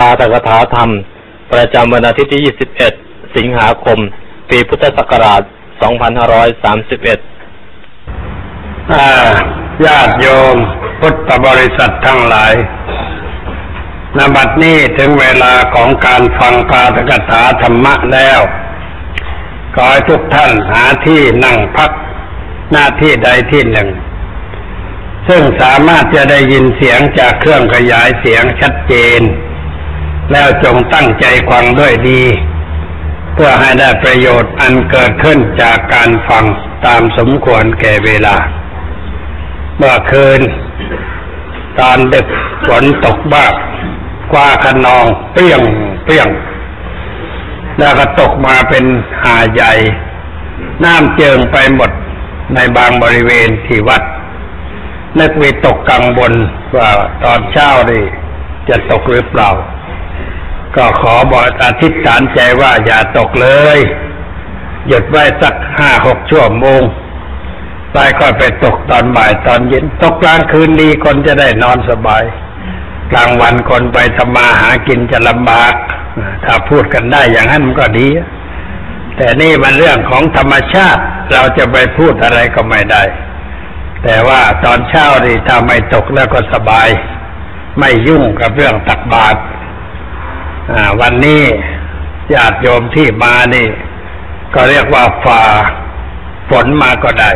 [0.00, 0.90] อาตกถาธรรม
[1.52, 2.42] ประจำวันอาทิตย์ที่
[2.92, 3.98] 21 สิงหาคม
[4.50, 5.42] ปีพุทธศักราช
[7.36, 9.08] 2531อ่า
[9.86, 10.56] ญาติโยม
[11.00, 12.54] พุทธบริษัททั้งหลาย
[14.16, 18.40] นบัดนี้ถึงเวลาของการฟังปาฐกถาธรรมะแล้ว
[19.74, 21.90] ขอให้ทุกท่านหาที่นั่งพัก
[22.72, 23.88] หน้าที่ใดที่หนึ่ง
[25.28, 29.22] ซึ่งสามารถจะได้ยินเสียงจากเครื่องขยายเสียงชัดเจน
[30.32, 32.22] แล้วจงตั้งใจฟังด้วยดี
[33.34, 36.44] เพื่อให้ได้ประโยชน์อันเกิดขึ้นจากการฟัง
[36.86, 38.36] ตามสมควรแก่เวลา
[39.76, 40.40] เมื่อคืน
[41.80, 42.26] ตอนดึก
[42.66, 43.52] ฝนตกบ้าง
[44.32, 45.60] กว่าขนองเปรี้ยง
[46.04, 46.28] เปรี้ยง
[47.78, 48.84] แล้วก็ตกมาเป็น
[49.22, 49.72] หาใหญ่
[50.84, 51.90] น้ำเจิงไปหมด
[52.54, 54.02] ในบางบริเวณที่วัด
[55.20, 56.32] นึกวิตกกังวล
[56.76, 56.90] ว่า
[57.24, 58.02] ตอนเช้านี่
[58.68, 59.50] จะตกหรือเปล่า
[60.76, 63.78] ก็ขอบอกอธิษฐานใจว่าอย่าตกเลย
[64.88, 66.82] หยุดไว้สักห้าหกชั่วโมง
[67.92, 72.24] ไปก็ไปตกตอนบ่ายตอนเย็น ตกกลางคืนดีคนจะได้นอนสบาย
[73.12, 75.74] กลางวันคนไปทำมาหากินจะลำบาก
[76.44, 78.08] ถ้าพูดกันได้อย่างนั้นมันก็ดี
[79.16, 83.02] แต่นี่มันเรื่องของธรรมชาติ เราจะไปพูดอะไรก็ไม่ได้
[84.04, 86.88] แต่ว่าตอนเช้านี่ถ้าไม่ตกแล้วก็สบาย
[87.78, 89.38] ไม่ยุ่งกับเรื่องตักบาตร
[91.00, 91.42] วันนี้
[92.34, 93.68] ญาติโยมที่มานี่
[94.54, 95.42] ก็เรียกว่าฝ่า
[96.50, 97.30] ฝนมาก็ได้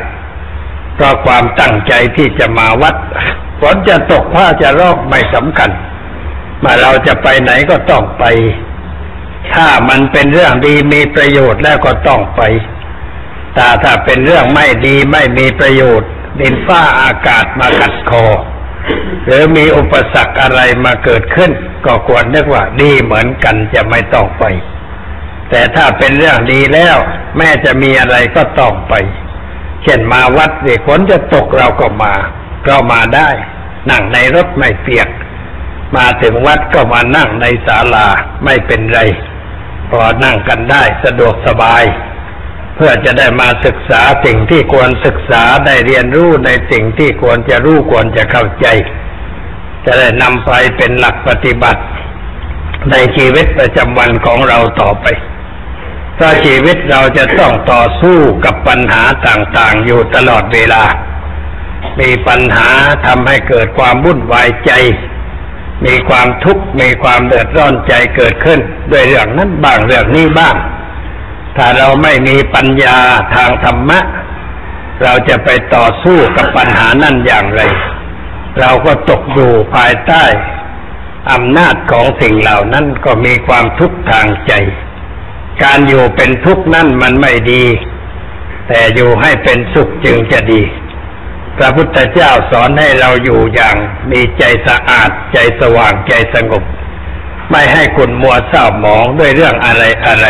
[0.94, 2.94] เพราะความตั้งใจที่จะมาวัด
[3.60, 5.70] ฝนจะตกผ้าจะรอกไม่สำคัญ
[6.64, 8.24] มาเราจะไปไหนก็ต้องไป
[9.54, 12.40] ถ้ามันเป็นเรื่องดีมีประโยชน์แล้วก็ต้องไป
[13.54, 18.24] แต่ถ้าเป็นเรื่องไม่ดีไม่มีประโยชน์ดินฟ้าอากาศมากัดคอ
[19.28, 21.50] หรือมีอุปสรรคอะไรมาเกิดขึ้น
[21.86, 24.44] ก็ควรนึกว่าดีเหมือนกันจะไม่ต้องไป
[25.50, 26.96] แต่ถ้าเป็นเรื่องดีแล้ว
[27.36, 28.94] แม้จะมีอะไรก็ต้องไป
[29.82, 32.14] เช่นมาวัดสิฝนจะตกเราก็มา
[32.66, 33.30] ก็มาได้
[33.90, 35.08] นั่งในรถไม่เปียก
[35.96, 38.08] มาถึงวัดก็มานั่งในศาลา
[38.44, 39.00] ไม่เป็นไร
[39.90, 41.84] พอนั่งกันได้สะดวกสบาย
[42.76, 48.66] เพื่อจะได้มาศึกษาสิ่งที่ควรศึกษาได้เรียนรู้ในสิ่งที่ควรจะรู้ควรจะเข้าใจ
[49.88, 51.82] จะได้นำไปเป็นหลักปฏิบัติ
[52.90, 55.06] ในชีวิตประจำวันของเราต่อไป
[56.14, 60.82] เพราะชีวิตเราจะต้องต่อสู้กับปัญหาต่างๆ อยู่ตลอดเวลา
[62.00, 62.70] มีปัญหา
[63.06, 64.72] ทำให้เกิดความวุ่นวายใจ
[65.86, 68.60] มีความทุกข์ มีความเดือดร้อนใจเกิดขึ้น
[68.90, 70.56] ด้วยเรื่องนั้นบ้างเรื่องนี้บ้าง
[71.56, 72.96] ถ้าเราไม่มีปัญญา
[73.34, 74.00] ทางธรรมะ
[75.02, 77.62] เราจะไปต่อสู้กับปัญหานั่นอย่างไร
[78.60, 80.24] เราก็ตกอยู่ภายใต้
[81.32, 84.52] อำนาจของสิ่งเหล่านั้นก็มีความทุกข์ทางใจ
[85.62, 87.64] การอยู่เป็นทุกข์นั่นมันไม่ดี
[88.68, 90.62] แต่อยู่ให้เป็นสุขจึงจะดี
[91.58, 93.76] พระพุทธเจ้าสอนให้เราอยู่อย่าง
[94.10, 96.62] มีใจสะอาดใจสว่างใจสงบ
[97.50, 100.26] ไม่ให้คุณมัวเศร้าหมองด้วยเรื่องอะไรอะไร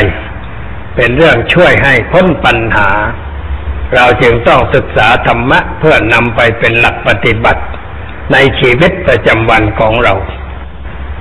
[0.97, 2.91] เป็นเรื่องช่วยให้พ้นปัญหา
[3.95, 7.63] เราจึงต้องศึกษาธรรมะเพื่อนำไปเป็นหลักปฏิบัติ
[8.33, 10.15] ในชีวิตประจำวันของเรา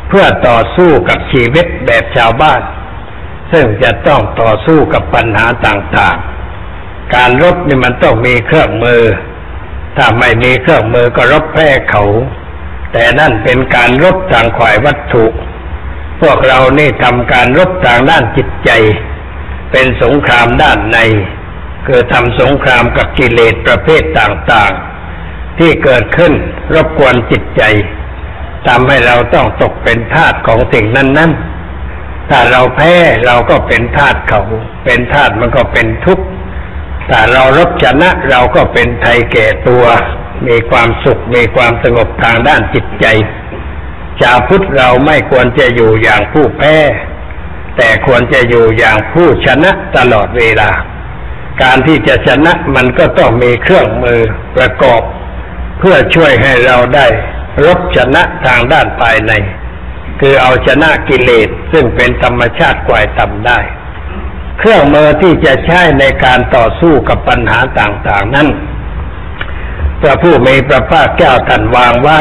[0.09, 2.62] เพื่อต่อสู้กับชีวิตแบบชาวบ้าน
[3.51, 9.03] ซึ่งจะต้องต่อสู้กับปัญหาต่างๆ การรบนี่มันต้องมีเครื่องมือ
[9.97, 12.03] ถ้าไม่มีเครื่องมือก็รบแพ้เขา
[12.94, 15.25] แต่นั่นเป็นการรบทางขวายวัตถุ
[16.22, 18.69] พวกเรานี่ทำการรบทางด้านจิตใจ
[19.72, 20.97] เป็นสงครามด้านใน
[21.88, 24.87] คือทำสงครามกับกิเลสประเภทต่างๆ
[25.59, 26.34] ที่เกิดขึ้น
[26.73, 27.62] รบกวนจิตใจ
[28.68, 32.94] ทำให้เราต้องตกเป็นทาสของสิ่งนั้นๆ ถ้าเราแพ้
[33.25, 34.41] เราก็เป็นทาสเขา
[34.85, 36.25] เป็นทาสมันก็เป็นทุกข์
[37.09, 39.84] ถ้าเรารบชนะเราก็เป็นไทยแก่ตัว
[40.47, 43.06] มีความสุขมีความสงบทางด้านจิตใจ
[44.22, 46.75] ชาวพุทธเราไม่ควรจะอยู่อย่างผู้แพ้
[47.77, 50.71] แต่ควรจะอยู่อย่างผู้ชนะตลอดเวลา
[51.62, 54.21] การที่จะชนะมันก็ต้องมีเครื่องมือ
[54.56, 55.01] ประกอบ
[55.79, 57.06] เพื่อช่วยให้เราได้
[57.65, 59.31] รบชนะทางด้านภายใน
[60.19, 63.59] คือเอาชนะกิเลสซึ่งเป็นธรรมชาติกวายต่ำได้
[64.59, 68.47] เครื่องมือที่จะใช้ในการต่อสู้กับปัญหาต่างๆนั้น
[70.01, 72.19] พระผู้มีพระภาคเจ้าท่านวางไว้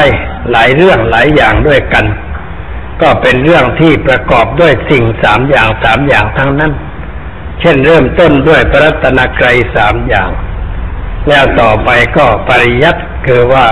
[0.50, 2.04] หลายเรื่องหลายอย่างด้วยกัน
[3.02, 6.72] ก็เป็นเรื่องที่ประกอบด้วยสิ่งสามอย่างสามอย่างทั้งนั้น
[7.60, 10.30] เช่นเริ่มต้นด้วยพระรัตนกรัยสามอย่าง
[11.28, 13.66] แล้วต่อไปก็ปริยัติคือว่า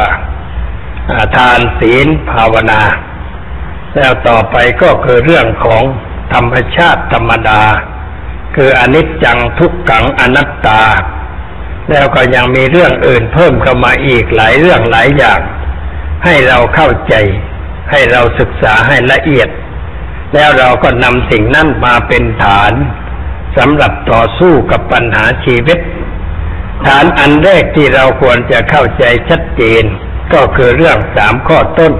[1.36, 2.82] ทานศีลภาวนา
[3.96, 5.82] แล้วต่อไปก็คือเรื่องของ
[6.32, 7.62] ธรรมชาติธรรมดา
[8.56, 10.82] คืออนิจจังทุกขังอนัตตา
[11.90, 15.40] แล้วก็ยังมีเรื่องอื่นเพิ่มเข้ามาอีกหลายเรื่องหลายอย่าง
[16.24, 17.14] ให้เราเข้าใจ
[17.90, 19.48] ให้เราศึกษาให้ละเอียด
[20.34, 22.72] แล้วเราก็นำสิ่งนั้นมาเป็นฐาน
[23.56, 25.78] สำหรับต่อสู้กับปัญหาชีวิต
[26.82, 29.84] ฐานอันแรกที่เราควรจะเข้าใจชัดเจน
[30.34, 31.92] ก็คือเรื่องสามข้อต้น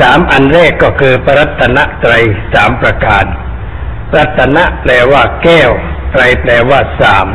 [0.00, 2.12] สามอันแรกก็คือปรัตนไตร
[2.54, 3.24] สามประการ
[4.16, 5.70] รัตนะแปลว่าแก้ว
[6.12, 7.26] ไตรแปลว่าสาม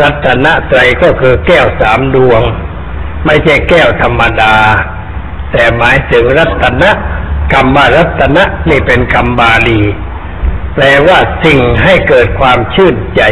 [0.00, 2.42] รัตนะไตรก็คือแก้วสามดวง
[3.26, 4.54] ไม่ใช่แก้วธรรมดา
[5.52, 6.90] แต่หมายถึงรัตนะ
[7.52, 9.80] คำว่ารัตนะนี่เป็นคำบาลี
[10.74, 13.22] แปลว่าสิ่งให้เกิดความชื่นใจ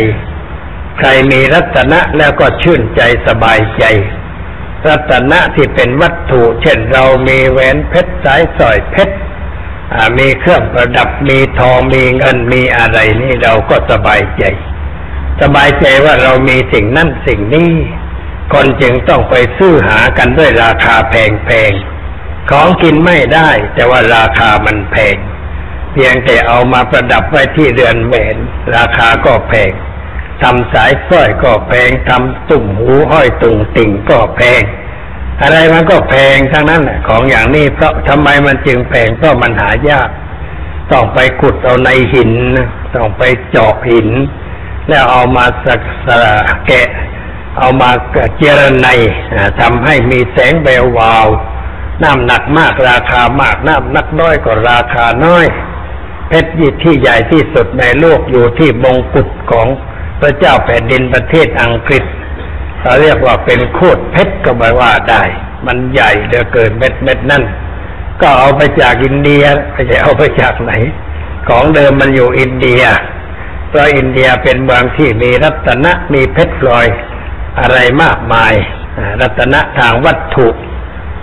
[0.98, 3.84] ใครมีรัตนะแล้วก็ชื่นใจสบายใจ
[4.88, 9.16] รัตนะที่เป็นวัตถุ เช่นเรามีแหวนเพชรสายสร้อยเพชร
[10.18, 14.42] มีเครื่องประดับมีทองมีเงินมีอะไรนี่เราก็สบายใจ
[15.42, 17.72] สบายใจว่าเรามีสิ่งนั่นสิ่งนี้
[18.52, 25.16] คนจึงต้องไปซื้อหากันด้วยราคาแพงๆของกินไม่ได้ แต่ว่าราคามันแพง
[25.92, 28.36] เพียงแต่เอามาประดับไว้ที่เรือนแหวน
[28.76, 29.72] ราคาก็แพง
[30.42, 34.62] ทำสายสร้อยก็แพงทำตุ่มหูห้อยตุ่งติ่งก็แพง
[35.42, 40.08] อะไรมันก็แพงทั้งนั้นแหละของอย่างนี้เพราะทำไมมันจึงแพงเพราะมันหายาก
[40.92, 42.32] ต้องไปขุดเอาในหิน
[42.94, 44.08] ต้องไปเจาะหิน
[44.88, 46.34] แล้วเอามาสักสระ
[46.66, 46.88] แกะ
[47.58, 47.90] เอามา
[48.38, 48.88] เจรไน
[49.60, 51.26] ทำให้มีแสงแวววาว
[52.02, 55.46] น้ำหนักมากราคามากน้ำหนักน้อยก็ราคาน้อย
[56.28, 59.66] เพชรยี่ที่ใหญ่ที่สุดในโลกอยู่ที่มงกุฎของ
[60.20, 62.04] พระเจ้าแผ่นดินประเทศอังกฤษ
[62.80, 65.22] เขาเรียกว่าเป็นโคตรเพชรก็ไม่ว่าได้
[65.66, 67.44] มันใหญ่เหลือเกินเม็ดเม็ดนั่น
[68.20, 70.72] ก็เอาไปจากอินเดียไม่ใช่เอาไปจากไหน
[71.48, 72.82] ของเดิมมันอยู่อินเดีย
[73.68, 76.86] เพราะอินเดียเป็นเมืองที่มีรัตนะมีเพชรพลอย
[77.60, 78.54] อะไรมากมาย
[79.20, 80.48] รัตนะทางวัตถุ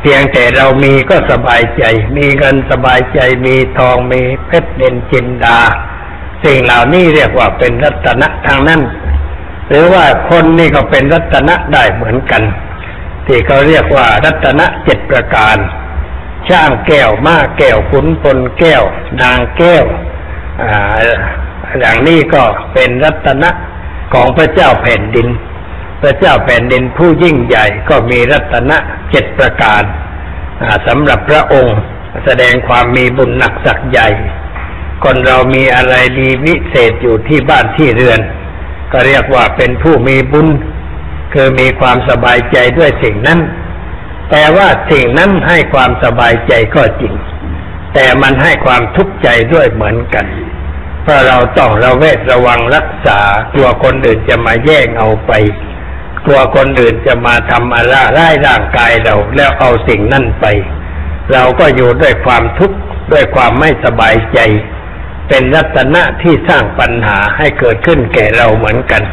[0.01, 1.83] เพียงแต่เรามีก็สบายใจ
[2.17, 5.59] มีเงินสบายใจมีทองมีเพชรเด่นจินดา
[6.43, 8.81] สิ่งเหล่านี้เรียกว่าเป็นรัตนะทางนั้น
[9.69, 12.43] หรือว่าคนนี่ก็เป็นรัตนะได้เหมือนกัน
[13.27, 15.57] ที่เขาเรียกว่ารัตนะเจ็ดประการ
[16.49, 18.83] ช่างแก้วมาแก้วขุนพลแก้ว
[19.21, 19.85] นางแก้ว
[20.61, 20.63] อ
[21.79, 22.43] อย่างนี้ก็
[22.73, 23.49] เป็นรัตนะ
[24.13, 25.27] ของพระเจ้าแผ่นดิน
[26.01, 28.77] พระเจ้าแผ่นดินผู้ยิ่งใหญ่ก็มีรัตนะ
[29.11, 29.83] เจ็ดประการ
[30.88, 31.77] สำหรับพระองค์
[32.25, 34.07] แสดงความมีบุญหนักสักใหญ่
[35.03, 38.19] คนเรามีอะไรดีวิเศษอยู่ที่บ้านที่เรือน
[38.92, 40.48] ก็เรียกว่าเป็นผู้มีบุญ
[41.33, 43.39] คือมีความสบายใจด้วยสิ่งนั้น
[44.31, 47.13] แต่ว่าสิ่งนั้นให้ความสบายใจก็จริง
[47.94, 50.25] แต่มันให้ความทุกข์ใจด้วยเหมือนกัน
[51.03, 53.19] เพราะเราต้องระเวทระวังรักษา
[53.53, 55.31] กลัวคนอื่นจะมาแย่งเอาไป
[56.25, 60.45] กลัวคนอื่นจะมาทำอะไรร้ายร่างกายเราแล้วเอาสิ่งนั่นไป
[61.33, 62.77] เราก็อยู่ด้วยความทุกข์
[63.12, 64.39] ด้วยความไม่สบายใจ
[65.33, 69.03] เป็นรัตนะที่สร้างปัญหาให้เกิดขึ้นแก่เราเหมือนกัน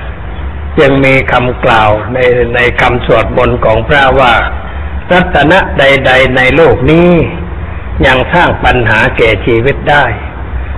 [0.79, 2.19] จึงมีคำกล่าวใน
[2.55, 4.35] ในคำสวดมนต์ของพระว่า
[5.13, 7.11] รัตนะใด ๆ ในโลกนี้
[8.07, 10.05] ยังสร้างปัญหาแก่ชีวิตได้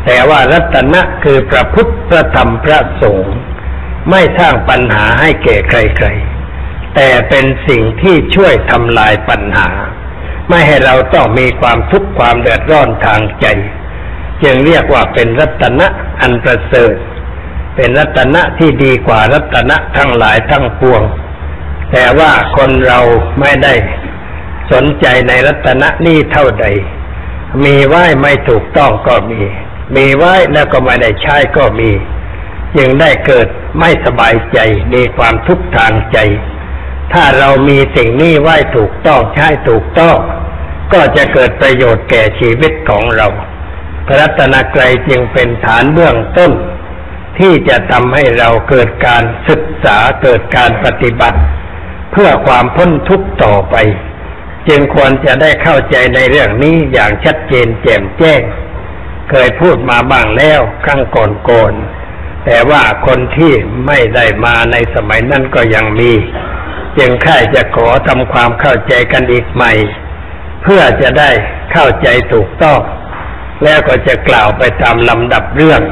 [0.05, 3.35] แต่ว่ารัตนะคือพระพุทธพระธรรมพระสงฆ์
[4.11, 9.69] ไม่สร้างปัญหาให้แก่ใครๆ แต่เป็นสิ่งที่ช่วยทำลายปัญหา
[10.49, 13.47] ไม่ให้เราต้องมีความทุกข์ความเดือดร้อนทางใจ
[14.43, 15.87] จึงเรียกว่าเป็นรัตนะ
[16.21, 16.95] อันประเสริฐ
[17.77, 21.03] เป็นรัตนะที่ดีกว่ารัตนะทั้งหลายทั้งปวง
[21.93, 23.01] แต่ว่าคนเรา
[23.41, 23.75] ไม่ได้
[24.73, 26.67] สนใจในรัตนะนี้เท่าใด
[27.65, 29.41] มีไหว้ไม่ถูกต้องก็มี
[29.97, 31.91] มีไหว้แล้วก็ไม่ได้ใช้ก็มี
[32.77, 33.47] จึงได้เกิด
[33.81, 34.59] ไม่สบายใจ
[34.95, 36.19] มีความทุกข์ทางใจ
[37.13, 40.17] ถ้าเรามีสิ่งนี้ไหว้ถูกต้องใช้ถูกต้อง
[40.93, 43.29] ก็จะเกิดประโยชน์แก่ชีวิตของเรา
[44.13, 46.53] พระรัตนกรัยจึงเป็นฐานเบื้องต้น
[47.39, 51.39] ที่จะทำให้เราเกิดการศึกษาเกิดการปฏิบัติ
[52.13, 53.77] เพื่อความพ้นทุกข์ต่อไป
[54.69, 58.41] จึงควรจะได้เข้าใจในเรื่องนี้อย่างชัดเจนแจ่มแจ้ง
[59.31, 63.53] เคยพูดมาบ้างแล้วครั้งก่อนๆแต่ว่าคนที่
[63.87, 66.13] ไม่ได้มาในสมัยนั้นก็ยังมี
[66.99, 69.73] จึงค่ายจะขอทำความเข้าใจกันอีกใหม่
[70.63, 71.31] เพื่อจะได้
[71.73, 72.81] เข้าใจถูกต้อง
[73.65, 75.83] แล้วก็จะกล่าวไปตามลำดับเรื่อง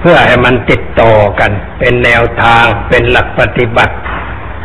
[0.00, 3.94] เพื่อให้มันติดต่อกัน เป็นแนวทางเป็นหลักปฏิบัติ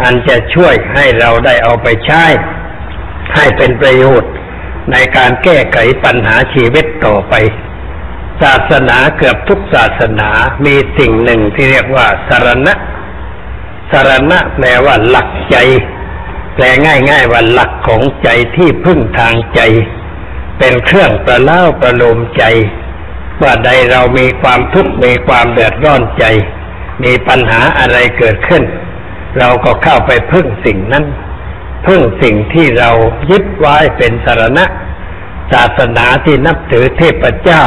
[0.04, 2.24] อันจะช่วยให้เราได้เอาไปใช้
[3.36, 4.32] ให้เป็นประโยชน์
[4.92, 7.34] ในการแก้ไขปัญหาชีวิตต่อไป
[8.42, 10.30] ศาสนาเกือบทุกศาสนา
[10.66, 12.74] มีสิ่งหนึ่งที่เรียกว่าสารณะ
[13.92, 15.58] สารณะแปลว่าหลักใจ
[16.56, 16.66] แปล
[17.10, 19.62] ง่ายๆว่าหลักของใจที่พึ่งทางใจ
[20.60, 22.44] เป็นเครื่องประเล่าประโลมใจ
[23.42, 26.26] ว่าใดเรามีความทุกข์มีความเดือดร้อนใจ
[27.04, 28.64] มีปัญหาอะไรเกิดขึ้น
[29.40, 31.06] เราก็เข้าไปพึ่งสิ่งนั้น
[31.88, 32.92] พึ่งสิ่งที่เรา
[33.32, 34.66] ยึดไว้เป็นสารณะ
[35.52, 37.64] ศาสนาที่นับถือเทพเจ้า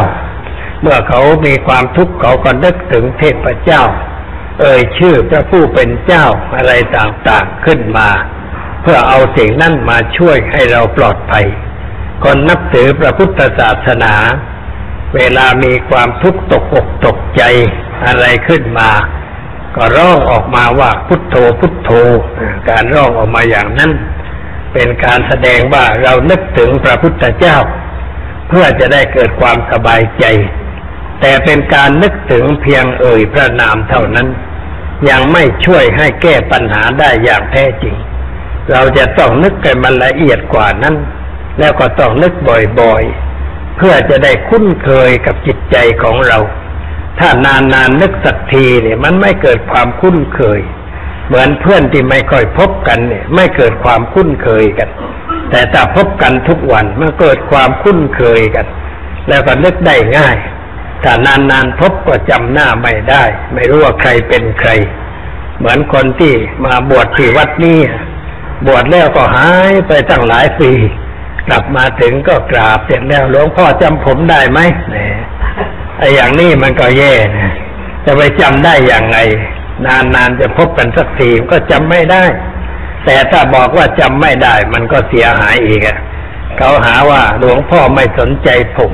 [0.82, 3.82] เมื่อเขามีความทุกข์เขาก็นึกถึงเทพเจ้า
[4.60, 6.24] เอ่ยชื่อพระผู้เป็นเจ้า
[6.56, 8.08] อะไรต่างๆขึ้นมา
[8.82, 11.46] เพื่อเอาสิ่งนั้นมาช่วยให้เราปลอดภัย
[12.24, 14.14] คนนับถือพระพุทธศาสนา
[15.16, 17.42] เวลามีความทุกข์ตกอกตกใจ
[18.06, 18.90] อะไรขึ้นมา
[19.76, 21.90] ก็ร้องออกมาว่าพุทโธพุทโธ
[22.68, 23.90] การร้องออกมาอย่างนั้น
[24.72, 27.56] เป็นการแสดงว่าเรานึกถึงพระพุทธเจ้า
[28.48, 30.24] เพื่อจะได้เกิดความสบายใจ
[31.20, 34.28] แต่เป็นการนึกถึงเพียงเอ่ยพระนามเท่านั้น
[35.10, 37.94] ยังไม่ช่วยให้แก้ปัญหาได้อย่างแท้จริง
[38.70, 40.96] เราจะต้องนึกให้มันละเอียดกว่านั้น
[41.58, 42.32] แล้วก็ต้องนึก
[42.80, 46.38] บ่อยๆ เพื่อจะได้คุ้นเคยกับจิตใจของเรา
[47.18, 50.60] ถ้านานๆนนึกสักทีเนี่ยมันไม่เกิดความคุ้นเคย
[51.26, 54.88] เหมือนเพื่อนที่ไม่ค่อยพบกันเนี่ย ไม่เกิดความคุ้นเคยกัน
[55.50, 58.66] แต่ถ้าพบกันทุกวันมันเกิดความคุ้นเคยกัน
[59.28, 60.36] แล้วก็นึกได้ง่าย
[61.04, 64.70] ถ้านานๆพบก็จำหน้าไม่ได้ ไม่รู้ว่าใครเป็นใคร
[65.58, 67.78] เหมือนคนที่มาบวชที่วัดนี้
[68.66, 70.72] บวชแล้วก็หายไปตั้งหลายปี
[71.48, 75.14] กลับมาถึงก็กราบเสร็จแล้วหลวงพ่อจำผมได้ไหมเนี่ย
[75.98, 77.52] ไอ้อย่างนี้มันก็แย่นะ
[78.04, 79.18] จะไปจำได้อย่างไง
[79.86, 82.24] นานๆจะพบกันสักทีก็จำไม่ได้
[83.04, 85.98] แต่ถ้าบอกว่าจำไม่ได้ มันก็เสียหายอีกอะ
[86.56, 88.92] เขาหาว่าหลวงพ่อไม่สนใจผม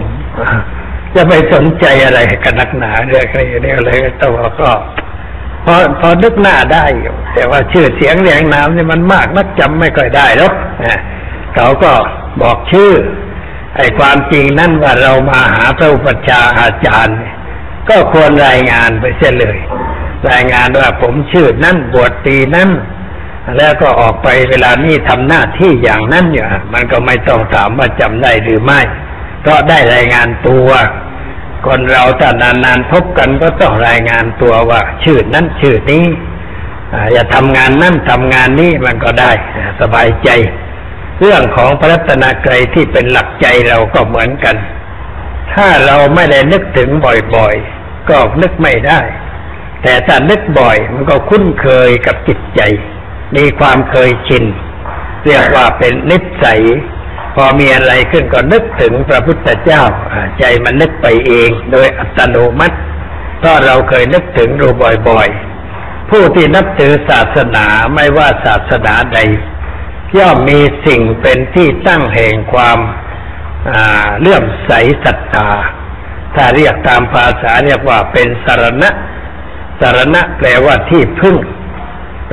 [1.15, 3.91] จะไปสนใจอะไรกันนักหนาเรื่องอะไรเรื่องอะไร
[4.23, 4.71] ตัวก็
[5.65, 10.53] พอพอนึกหน้าได้อยู่แต่ว่าชื่อเสียงเรียงนามนี่ยมันมากนักจำไม่ค่อยได้หรอก
[10.85, 11.01] นะ
[11.57, 11.93] เขาก็
[12.43, 12.93] บอกชื่อ
[13.77, 17.19] ไอ้ความจริงนั่นว่าเรามาหาพระอุปัชฌาย์อาจารย์
[17.89, 19.59] ก็ควรรายงานไปเสียเลย
[20.31, 22.71] รายงานว่าผมชื่อนั่นบวชตีนั่น
[23.57, 28.81] แล้วก็ออกไปเวลานี้ทำหน้าที่อย่างนั้นอยู่อะมันก็ไม่ต้องถามว่าจำได้หรือไม่
[29.41, 30.69] เพราะได้รายงานตัว
[31.67, 36.05] คนเราถ้านานๆพบกันก็ต้องรายงานตัวว่า ชื่อนั้นชื่อนี้
[37.13, 39.31] อย่าทำงานนั่นทำงานนี้มันก็ได้
[39.81, 40.29] สบายใจ
[41.21, 44.57] เรื่องของพระรัตนกรัยที่เป็นหลักใจเราก็เหมือนกัน
[45.55, 46.91] ถ้าเราไม่ได้นึกถึง
[47.35, 49.01] บ่อยๆ ก็นึกไม่ได้
[49.83, 52.61] แต่ถ้านึกบ่อยมันก็คุ้นเคยกับจิตใจ
[53.37, 54.45] มีความเคยชิน
[55.25, 56.63] เรียกว่าเป็นนิสัย
[57.35, 59.83] พอมีอะไรขึ้นก็นึกถึงพระพุทธเจ้า
[60.39, 62.77] ใจมันนึกไปเองโดยอัตโนมัติ
[63.39, 64.69] เพราะเราเคยนึกถึงรู
[65.09, 69.19] บ่อยๆ ผู้ที่นับถือศาสนาไม่ว่าศาสนาใด
[70.19, 72.79] ย่อมมีสิ่งเป็นที่ตั้งแห่งความ
[74.21, 74.73] เลื่อมใส
[75.05, 75.49] ศรัทธา
[76.35, 78.91] ถ้าเรียกตามภาษาเรียกว่าเป็นสารณะ
[79.81, 81.37] สารณะแปลว่าที่พึ่ง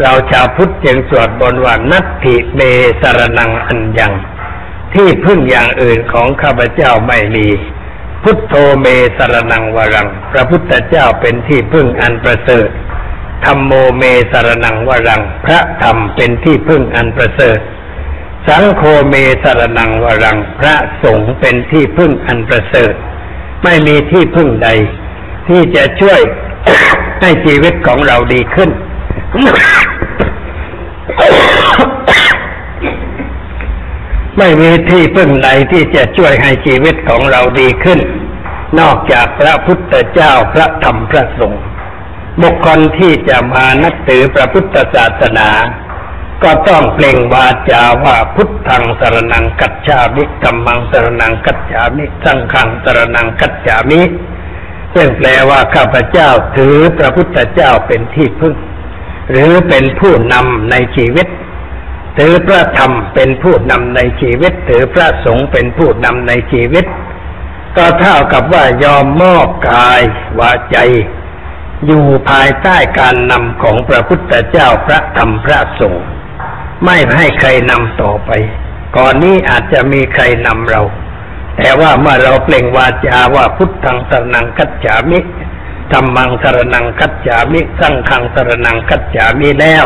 [0.01, 2.61] เราชาวพุทธจึงสวดบนว่านัตถิเม
[3.01, 4.13] สารนังอันยัง
[4.93, 7.47] ที่พึ่งอย่างอื่นของข้าพเจ้าไม่มี
[8.23, 8.87] พุทโธเม
[9.17, 12.69] สารนังวรัง พระพุทธเจ้าเป็นที่พึ่งอันประเสริฐ
[13.43, 17.59] ธรรมโมเมสารนังวรัง พระธรรมเป็นที่พึ่งอันประเสริฐ
[18.47, 22.93] สังโฆเมสารนังวรัง พระสงฆ์เป็นที่พึ่งอันประเสริฐ
[23.63, 24.69] ไม่มีที่พึ่งใด
[25.47, 26.19] ที่จะช่วย
[27.21, 28.69] ให้ชีวิตของเราดีขึ้น
[34.37, 37.99] ไม่มีที่พึ่งใดที่จะช่วยให้ชีวิตของเราดีขึ้น
[38.79, 41.63] นอกจากพระพุทธเจ้าพระธรรมพระสงฆ์
[42.41, 45.49] บุคคลที่จะมานับถือพระพุทธศาสนา
[46.43, 54.01] ก็ต้องเปล่งวาจาว่าพุทธังสรนังกัจฉามิธรรมังสรนังกัจฉามิสังฆังสรนังกัจฉามิ
[54.95, 58.55] ซึ่งแปลว่าข้าพเจ้าถือพระพุทธเจ้าเป็นที่พึ่ง
[59.31, 61.27] หรือเป็นผู้นำในชีวิต
[62.17, 66.85] ถือพระธรรมเป็นผู้นำในชีวิต ถือพระสงฆ์เป็นผู้นำในชีวิต
[67.77, 70.01] ก็เท่ากับว่ายอมมอบกาย
[70.39, 70.77] วาใจ
[71.85, 76.05] อยู่ภายใต้การนำของพระพุทธเจ้าพระธรรมพระสงฆ์
[76.85, 78.31] ไม่ให้ใครนำต่อไป
[78.97, 80.81] ก่อนนี้อาจจะมีใครนำเรา
[81.57, 85.19] แต่ว่าเมื่อเราเปล่งวาจาว่าพุทธังสรนังกัจฉามิ
[85.91, 89.85] ธรรมังสรนังกัจฉามิสังฆังสรนังกัจฉามิแล้ว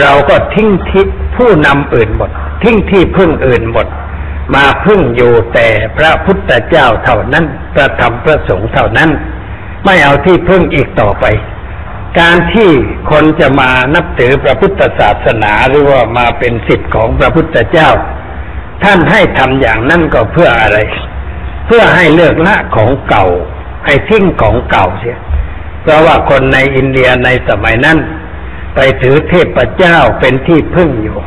[0.00, 2.30] เราก็ทิ้งที่ผู้นำอื่นหมด
[2.62, 3.86] ทิ้งที่พึ่งอื่นหมด
[4.54, 9.10] มาพึ่งอยู่แต่พระพุทธเจ้าเท่านั้น พระธรรมพระสงฆ์เท่านั้น
[9.84, 11.24] ไม่เอาที่พึ่งอีกต่อไป
[12.20, 12.70] การที่
[13.10, 17.90] คนจะมานับถือพระพุทธศาสนาหรือว่ามาเป็นสิทธิ์ของพระพุทธเจ้า
[18.84, 20.78] ท่านให้ทำอย่างนั้นก็เพื่ออะไร
[21.66, 23.26] เพื่อให้เลิกละของเก่า
[23.86, 25.18] ให้ทิ้งของเก่าเสีย
[25.82, 27.98] เพราะว่าคนในอินเดียในสมัยนั้น
[28.74, 31.18] ไปถือเทพเจ้าเป็นที่พึ่งอยู่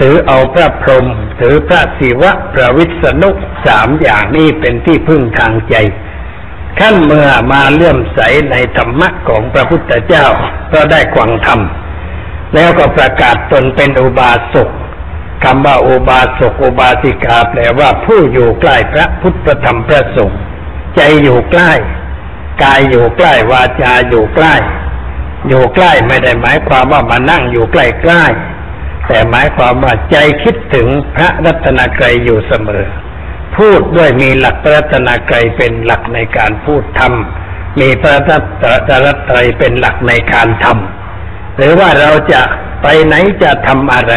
[0.00, 1.06] ถือเอาพระพรหม
[1.40, 3.30] ถือพระศิวะพระวิษณุ
[3.66, 5.74] สามอย่างนี้เป็นที่พึ่งทางใจ
[6.80, 10.26] ขั้นเมื่อมาเลื่อมใสในธรรมะของพระพุทธเจ้า
[10.72, 11.60] ก็ได้ควังธรรม
[12.54, 14.68] แล้วก็ประกาศตนเป็นอุบาสก
[15.44, 20.40] คำว่าอุบาสกอุบาสิกาแปลว่าผู้อยู่ใกล้พระพุทธธรรมพระสงฆ์
[20.96, 21.72] ใจอยู่ใกล้
[22.62, 24.54] กายอยู่ใกล้วาจาอยู่ใกล้
[25.48, 28.24] อยู่ใกล้ไม่ได้หมายความว่ามานั่งอยู่ใกล้ใกล้
[29.06, 32.84] แต่หมายความว่าใจคิดถึงพระรัตนกรัยอยู่เสมอ
[33.58, 38.38] พูดด้วยมีหลักพระรัตนกรเป็นหลักในการพูดทำมีพระรั
[38.90, 42.42] ตนตรัยเป็นหลักในการทำหรือว่าเราจะ
[42.82, 44.14] ไปไหนจะทำอะไร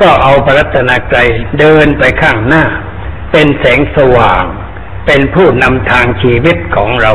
[0.00, 1.18] ก็เอาพระรัตนกร
[1.58, 2.64] เดินไปข้างหน้า
[3.32, 4.44] เป็นแสงสว่าง
[5.06, 7.12] เป็นผู้นำทางชีวิตของเรา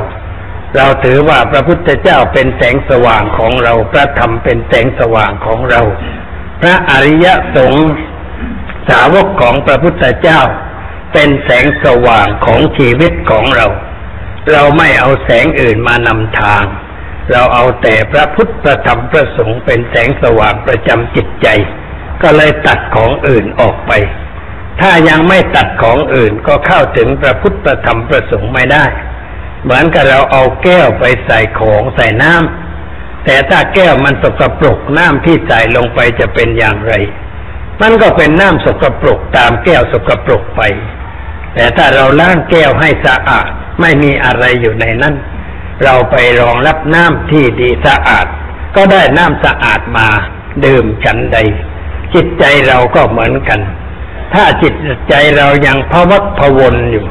[0.76, 5.82] เราถือว่าพระพุทธเจ้าเป็นแสงสว่างของเรา พระธรรมเป็นแสงสว่างของเรา
[6.62, 7.90] พระอริยสงฆ์
[8.90, 10.40] สาวกของพระพุทธเจ้า
[11.14, 13.68] เป็นแสงสว่างของชีวิตของเรา
[14.52, 16.64] เราไม่เอาแสงอื่นมานำทาง
[17.32, 21.48] เราเอาแต่พระพุทธพระธรรมพระสงฆ์เป็นแสงสว่างประจำจิตใจ
[22.22, 23.92] ก็เลยตัดของอื่นออกไป
[24.82, 28.86] ถ้ายังไม่ตัดของอื่นก็เข้าถึงพระพุทธพระธรรมพระสงฆ์ไม่ได้
[29.64, 36.94] เหมือนกับเราเอาแก้วไปใส่ของใส่น้ำแต่ถ้าแก้วมันสกปรกน้ำที่ใส่ลงไปจะเป็นอย่างไร
[37.82, 40.62] มันก็เป็นน้ำสกปรกตามแก้วสกปรกไป
[41.56, 43.50] แต่ถ้าเราล้างแก้วให้สะอาด
[43.82, 45.16] ไม่มีอะไรอยู่ในนั้น
[45.84, 48.28] เราไปรองรับน้ำที่ดีสะอาด
[48.76, 50.08] ก็ได้น้ำสะอาดมา
[50.66, 51.38] ดื่มฉันใด
[52.14, 53.60] จิตใจเราก็เหมือนกัน
[54.34, 54.74] ถ้าจิต
[55.10, 57.06] ใจเรายังพวักพวนอยู่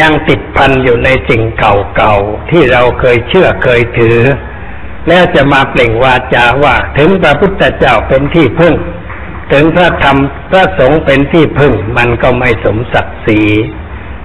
[0.00, 4.18] ยังติดพันอยู่ในสิ่งเก่าๆที่เราเคยเชื่อเคยถือ
[5.08, 8.74] แล้วจะมาเปล่งวาจาว่าถึงพระพุทธเจ้าเป็นที่พึ่ง
[9.52, 10.18] ถึงพระธรรม
[10.50, 13.40] พระสงฆ์เป็นที่พึ่งมันก็ไม่สมศักดิ์ศรี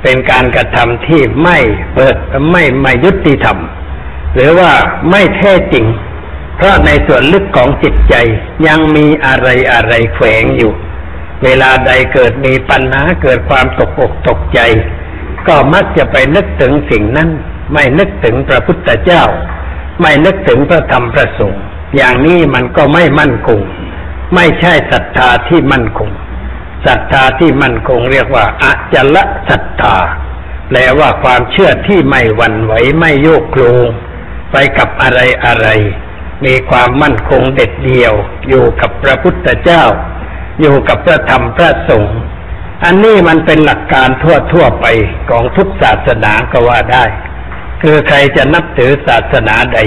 [0.03, 1.57] เป็นการกระทำที่ไม่
[1.93, 2.15] เปิด
[2.51, 3.57] ไม่ไม่ยุติธรรม
[4.33, 4.71] หรือว่า
[5.09, 5.85] ไม่แท้จริง
[6.57, 8.15] เพราะในส่วนลึกของจิตใจ
[8.67, 10.71] ยังมีอะไรอะไรแฝงอยู่
[11.43, 14.59] เวลาใดเกิดมีปัญหาเกิดความตกอกตกใจ
[15.47, 17.29] ก็มักจะไปนึกถึงสิ่งนั้น
[17.73, 19.23] ไม่นึกถึงพระพุทธเจ้า
[20.01, 21.61] ไม่นึกถึงพระธรรมพระสงฆ์
[21.95, 23.59] อย่างนี้มันก็ไม่มั่นคง
[24.35, 26.09] ไม่ใช่ศรัทธาที่มั่นคง
[26.85, 29.97] ศรัทธาที่มั่นคงเรียกว่าอจละศรัทธา
[30.67, 33.89] แปลว่าความเชื่อที่ไม่หวั่นไหวไม่โยกโคลง
[34.51, 35.67] ไปกับอะไรอะไร
[36.45, 38.13] มีความมั่นคงเด็ดเดียว
[38.49, 39.83] อยู่กับพระพุทธเจ้า
[40.61, 42.19] อยู่กับพระธรรมพระสงฆ์
[42.83, 44.85] อันนี้มันเป็นหลักการทั่วทั่วไป
[45.29, 47.05] ของทุกศาสนาก็ว่าได้
[47.81, 49.79] คือใครจะนับถือศาสนาใด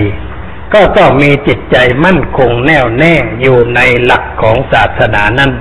[0.75, 5.53] ก็ต้องมีจิตใจมั่นคงแน่วแน่อยู่ในหลักของศาสนานั้น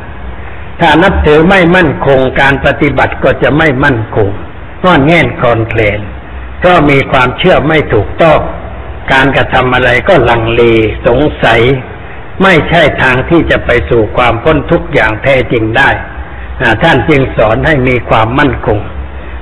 [0.80, 4.30] ถ้านับถือไม่มั่นคงการปฏิบัติก็จะไม่มั่นคง
[4.84, 6.00] งอนแง่นคลอนเคลน
[6.66, 8.40] ก็มีความเชื่อไม่ถูกต้อง
[9.12, 10.62] การกระทำอะไรก็ลังเล
[11.08, 11.62] สงสัย
[12.44, 15.90] ไม่ใช่ทางที่จะไปสู่ความพ้นทุกข์อย่างแท้จริงได้
[16.84, 18.80] ท่านจึงสอนให้มีความมั่นคง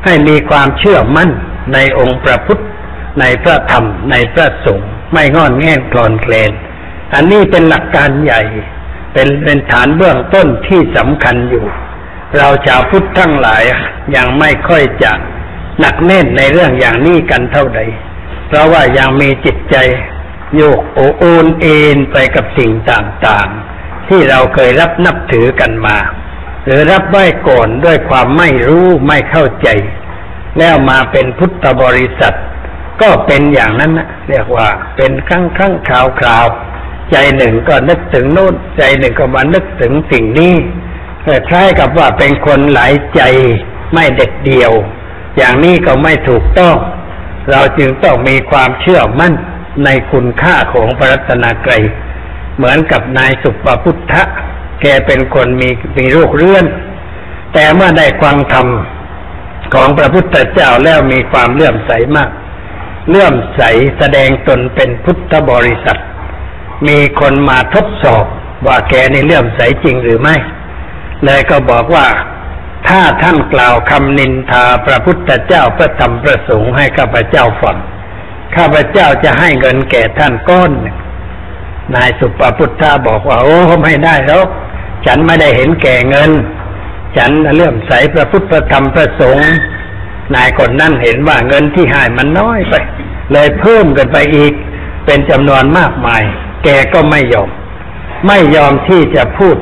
[0.06, 1.30] ให้มีความเชื่อมั่น
[1.74, 2.62] ในองค์พระพุทธ
[3.20, 6.52] ในพระธรรมในพระสงฆ์ ไม่งอนแง่นคลอนเคลน
[7.14, 8.42] อันนี้เป็นหลักการใหญ่
[9.14, 11.66] เป็นเป็นฐานเบื้องต้นที่สำคัญอยู่
[12.38, 13.64] เราชาวพุทธทั้งหลาย
[14.16, 15.12] ยังไม่ค่อยจะ
[15.80, 17.80] หนักแน่นในเรื่องอย่างนี้กันเท่าใด
[18.48, 19.76] เพราะว่ายังมีจิตใจ
[20.56, 25.98] โยกโอโอนเอ็นไปกับสิ่งต่างๆ ที่เราเคยรับนับถือกันมา
[26.66, 29.68] หรือรับไว้ก่อนด้วยความไม่รู้ไม่เข้าใจ
[30.58, 32.36] แล้วมาเป็นพุทธบริษัท
[33.02, 36.46] ก็เป็นอย่างนั้นนะเรียกว่าเป็นครั้งครั้งคราวคราว
[37.12, 40.56] ใจหนึ่งก็นึกถึงโน้นใจหนึ่งก็มานึกถึงสิ่งนี้
[41.50, 43.22] คล้ายกับว่าเป็นคนหลายใจ
[43.94, 44.72] ไม่เด็ดเดียว
[45.38, 46.76] อย่างนี้ก็ไม่ถูกต้อง
[47.52, 49.34] เราจึงต้องมีความเชื่อมั่น
[49.86, 51.84] ในคุณค่าของพระรัตนกรัย
[52.58, 54.24] เหมือนกับนายสุปพุทธะ
[54.82, 56.66] แกเป็นคนมีมีโรคเรื้อน
[57.54, 58.68] แต่เมื่อได้ฟังธรรม
[59.74, 62.30] ของพระพุทธเจ้าแล้วมีความเลื่อมใสมาก
[63.10, 63.62] เลื่อมใส
[63.98, 66.00] แสดงตนเป็นพุทธบริษัท
[66.88, 68.26] มีคนมาทดสอบ
[68.66, 70.36] ว่าแกในเลื่อมใสจริงหรือไม่
[71.26, 72.08] เลยก็บอกว่า
[72.88, 77.78] ถ้าท่านกล่าวคำนินทาพระพุทธเจ้าพระธรรมพระสงฆ์ให้ข้าพเจ้าฟัง
[78.56, 80.98] ข้าพเจ้าจะให้เงินแก่ท่านก้อนหนึ่ง
[81.96, 84.42] นายสุปพุทธาบอกว่าโอ้ไม่ได้แล้ว
[85.06, 86.32] ฉันไม่ได้เห็นแก่เงิน
[87.18, 89.50] ฉันเลื่อมใสพระพุทธธรรมพระสงฆ์
[90.34, 92.76] นายคนนั้นเห็นว่าเงินที่ให้มันน้อยไป
[93.32, 94.54] เลยเพิ่มกันไปอีก
[95.06, 96.24] เป็นจำนวนมากมาย
[96.64, 97.50] แกก็ไม่ยอม
[98.28, 99.58] ไม่ยอมที่จะพูด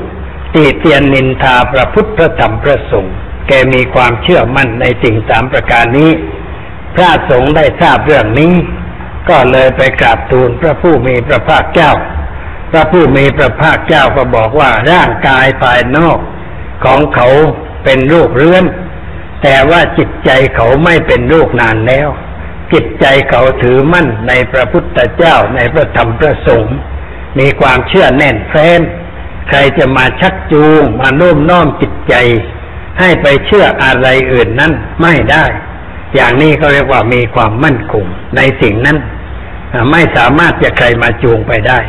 [0.53, 3.15] ตีเตียนนินทาพระพุทธธรรมพระสงฆ์
[3.47, 6.11] แกมีความเชื่อมั่นในสิ่งสามประการนี้
[6.95, 8.53] พระสงฆ์ได้ทราบเรื่องนี้
[9.29, 11.91] ก็เลยไปกราบทูลพระผู้มีพระภาคเจ้า
[12.71, 16.17] พระผู้มีพระภาคเจ้าก็บอกว่าร่างกายภายนอก
[16.85, 17.27] ของเขา
[17.83, 18.63] เป็นรูปเรื้อน
[19.43, 22.09] แต่ว่าจิตใจเขาไม่เป็นรูปนานแล้ว
[22.73, 26.77] จิตใจเขาถือมั่นในพระพุทธเจ้าในพระธรรมพระสงฆ์
[27.39, 28.81] มีความเชื่อแน่นแฟ้น
[29.49, 32.15] ใครจะมาชักจูงมาโน้มน้อมจิตใจ
[32.99, 35.45] ให้ไปเชื่ออะไรอื่นนั้นไม่ได้
[36.15, 38.97] อย่างนี้เขาเรียกว่ามีความมั่นคงในสิ่งนั้น
[39.91, 41.79] ไม่สามารถจะใครมาจูงไปได้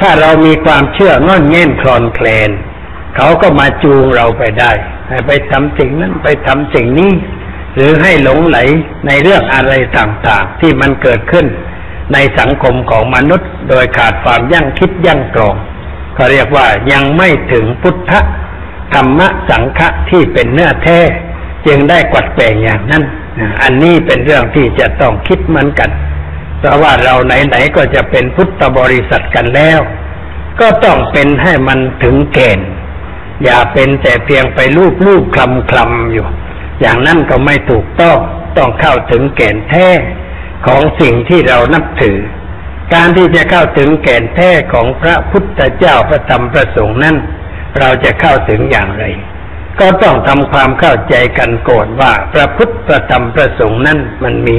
[0.00, 2.50] ถ้าเรามีความเชื่องอนแง่นคลอนแคลน
[3.16, 4.72] เขาก็มาจูงเราไปได้
[5.08, 7.12] ให้ไปทำสิ่งนั้นไปทำสิ่งนี้
[7.74, 8.58] หรือให้หลงไหล
[9.06, 11.46] ในเรื่องอะไรต่างๆ ที่มันเกิดขึ้น
[12.12, 15.56] ในสังคมของมนุษย์ โดยขาดความยั่งคิดยั่งกรอง
[16.14, 18.12] เขาเรียกว่ายังไม่ถึงพุทธ
[18.94, 20.98] ธรรมสังฆะที่เป็นเนื้อแท้
[21.66, 23.04] จึงได้กวัดแปลงอย่างนั้น
[23.62, 25.90] อันนี้เป็นเรื่องที่จะต้องคิดเหมือนกัน
[26.58, 29.80] เพราะว่าเราไหนๆก็จะเป็นพุทธบริษัทกันแล้ว
[30.60, 32.68] ก็ต้องเป็นให้มันถึงเกณฑ์
[33.44, 36.26] อย่าเป็นแต่เพียงไปรูปรูปคลำคลำอยู่
[36.80, 38.18] อย่างนั้นก็ไม่ถูกต้อง
[38.56, 39.88] ต้องเข้าถึงแก่นแท้
[40.66, 42.18] ของสิ่งที่เรานับถือ
[42.94, 47.16] การที่จะเข้าถึงแก่นแท้ของพระพุทธเจ้าพระธรรมพระสงฆ์นั้น
[47.78, 49.04] เราจะเข้าถึงอย่างไร
[49.80, 54.56] ก็ต้องทำความเข้าใจกันก่อนว่าพระพุทธพระธรรมพระสงฆ์นั้นมันมี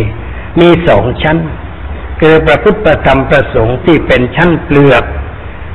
[0.60, 1.38] มีสองชั้น
[2.22, 5.04] คือพระพุทธพระธรรมพระสงฆ์ที่เป็นชั้นเปลือก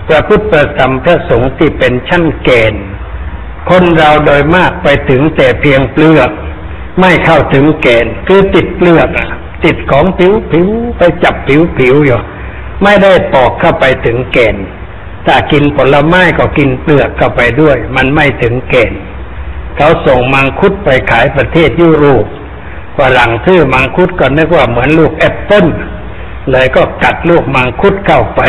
[0.08, 2.84] พระพุทธพระธรรมพระสงฆ์ที่เป็นชั้นเกณฑ์
[3.68, 6.30] คนเราโดยมากไปถึงแต่เพียงเปลือก
[7.00, 9.28] ไม่เข้าถึงเกณฑ์คือติดเปลือกอะ
[9.64, 10.68] ติดของผิวผิว
[10.98, 12.20] ไปจับผิวผิวอยู่
[12.82, 14.64] ไม่ได้ปอกเข้าไปถึงเกณฑ์
[15.26, 19.00] ถ้ากินผลไม้ก็กินเปลือกเข้าไปด้วย มันไม่ถึงเกณฑ์
[19.76, 22.26] เขาส่งมังคุดไปขายประเทศยุโรป
[22.98, 25.66] ฝรั่งซื้อมังคุดก็นึกว่าเหมือนลูกแอปเปิ้ล
[26.50, 28.40] เลยก็กัดลูกมังคุดเข้าไป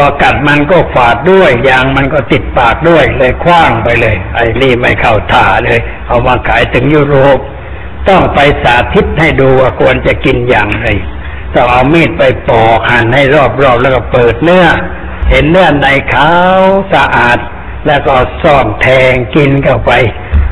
[0.00, 7.38] พอกัดมันก็ฝาดด้วยยางมันก็ติดปากด้วยเลยคว้างไปเลย ไอ้นี่ไม่เข้าท่าเลย เอามาขายถึงยุโรป
[8.08, 10.86] ต้องไปสาธิตให้ดูว่าควรจะกินอย่างไร
[11.54, 14.66] ต้องเอามีดไปปอกหั่นให้รอบๆแล้วก็เปิดเนื้อ
[15.30, 16.60] เห็นเนื้อในขาว
[16.94, 17.38] สะอาด
[17.86, 19.92] แล้วก็ซ่อมแทงกินเข้าไป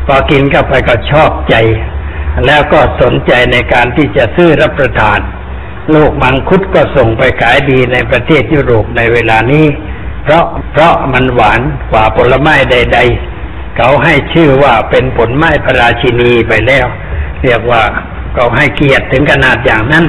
[0.06, 1.54] พอกินเข้าไปก็ชอบใจ
[2.46, 5.18] แล้วก็สนใจในการที่จะซื้อรับประทาน
[5.94, 9.66] ลูกมังคุดก็ส่งไปขายดีในประเทศยุโรปในเวลานี้
[10.24, 12.98] เพราะเพราะมันหวานกว่าผลไม้ใด
[13.38, 16.86] ๆ เขาให้ชื่อว่าเป็นผลไม้พระราชินีไปแล้ว
[17.42, 17.82] เรียกว่า
[18.34, 20.04] เขาให้เกียรติถึงขนาดอย่างนั้น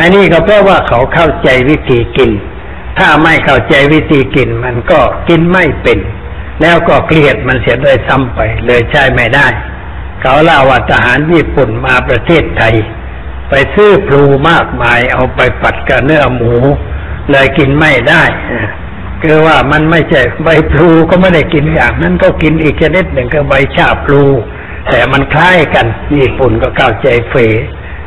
[0.00, 2.30] อันนี้ก็เพราะว่าเขาเข้าใจวิธีกิน
[2.98, 5.98] ถ้าไม่เข้าใจวิธีกินมันก็กินไม่เป็น
[6.62, 9.46] แล้วก็เกลียดมันเสียโดยซ้ำไปเลยใช้ไม่ได้
[10.22, 12.74] เขาเล่าว่าทหารญี่ปุ่นมาประเทศไทย
[13.50, 16.54] ไปซื้อพลูมากมายเอาไปปัดกับเนื้อหมู
[17.30, 18.22] เลยกินไม่ได้
[19.22, 24.24] คือว่ามันไม่ใช่ใบพลูก็ไม่ได้กินอย่างนั้นก็กินอีกชนิดหนึ่งคือใบชาพลู
[24.90, 27.34] แต่มันคล้ายกันญี่ปุ่นก็เข้าใจเฟ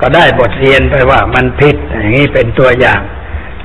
[0.01, 3.01] ก็ได้บทเรียนไปว่ามันผิดอย่างนี้เป็นตัวอย่าง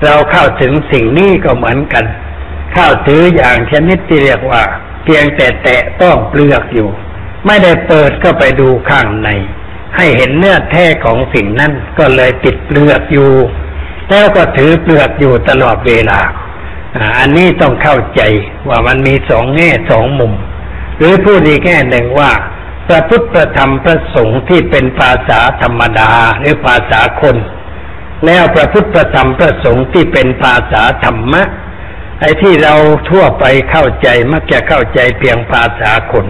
[0.05, 2.05] เราเข้าถึงสิ่งนี้ก็เหมือนกัน
[2.75, 4.63] เข้าถืออย่างชนิดที่เรียกว่า
[5.05, 6.89] เพียงแต่แตะต้องเปลือกอยู่
[7.47, 9.29] ไม่ได้เปิดก็ไปดูข้างใน
[9.97, 13.31] ให้เห็นเนื้อแท้ของสิ่งนั้นก็เลยติดเปลือกอยู่
[14.11, 16.21] แล้วก็ถือเปลือกอยู่ตลอดเวลา
[17.19, 18.23] อันนี้ต้องเข้าใจ
[18.69, 20.33] ว่ามันมีสองแง่สองมุม
[20.99, 22.33] หรือพูดอีกแง่หนึ่งว่า
[22.89, 27.37] พระพุทธประธรรมพระสงฆ์ที่เป็นภาษาธรรมดาหรือภาษาคน
[28.27, 31.43] แล้วพระพุทธประธรรมพระสงฆ์ที่เป็นภาษาธรรมะ
[32.21, 32.75] ไอ้ที่เรา
[33.11, 36.27] ทั่วไปเข้าใจมักจะเข้าใจเพียงภาษาคน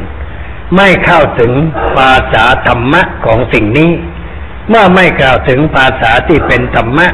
[0.75, 1.53] ไม่เข้าถึง
[1.97, 3.91] ภาษาธรรมะของสิ่งนี้
[4.69, 7.07] เมื่อไม่กล่าวถึงภาษาที่เป็นธรรมะ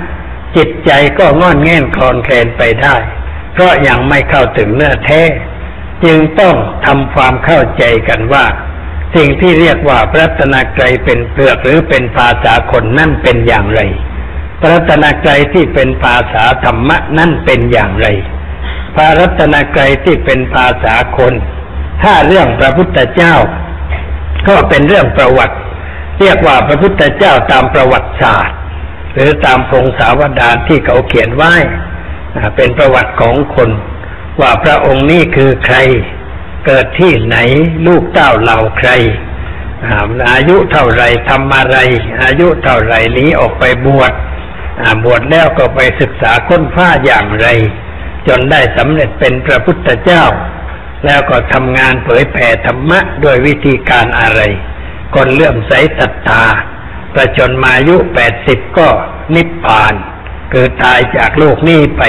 [0.57, 2.97] จิตใจก็งอนแง่นคลอนแคลนไปได้
[3.53, 5.23] เพราะยังไม่เข้าถึงเนื้อแท้
[6.05, 8.47] จึงต้องทำความเข้าใจกันว่า
[9.15, 13.81] สิ่งที่เรียกว่าพระรัตนกรเป็นเปลือกหรือเป็นภาษาคนนั่นเป็นอย่างไร
[14.61, 18.07] พระรัตนกรที่เป็นภาษาธรรมะนั่นเป็นอย่างไร
[18.95, 21.35] พระรัตนกรที่เป็นภาษาคน
[22.03, 23.35] ถ้าเรื่องพระพุทธเจ้า
[24.49, 25.57] ก็เป็นเรื่องประวัติ
[26.21, 28.57] เรียกว่าพระพุทธเจ้าตามประวัติศาสตร์
[29.15, 31.55] หรือตามพงศาวดารที่เขาเขียนไว้
[32.57, 33.71] เป็นประวัติของคน
[34.41, 35.77] ว่าพระองค์นี้คือใคร
[36.67, 37.37] เกิดที่ไหน
[37.87, 38.91] ลูกเต้าเหล่าใคร
[40.33, 41.77] อายุเท่าไรทำอะไร
[42.23, 44.13] อายุเท่าไรนี้ออกไปบวช
[45.05, 47.47] บวชแล้วก็ไปศึกษาค้นฟ้าอย่างไร
[48.29, 50.25] จนได้สำเร็จเป็นพระพุทธเจ้า
[51.07, 54.41] แล้วก็ทำงานเผยแผ่ธรรมะด้วยวิธีการอะไร
[55.15, 56.45] คนเลื่อมใสศรัทธา
[57.15, 58.89] ประชนมายุแปดสิบก็
[59.35, 59.95] นิพพาน
[60.53, 62.03] เกิดตายจากโลกนี้ไป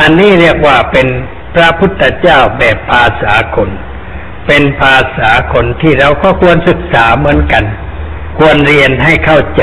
[0.00, 1.08] อันนี้เรียกว่าเป็น
[1.54, 3.70] พระพุทธเจ้าแบบภาษาคน
[4.46, 7.64] เป็นภาษาคนที่เราก็ควรศึกษาเหมือนกัน
[8.38, 9.62] ควรเรียนให้เข้าใจ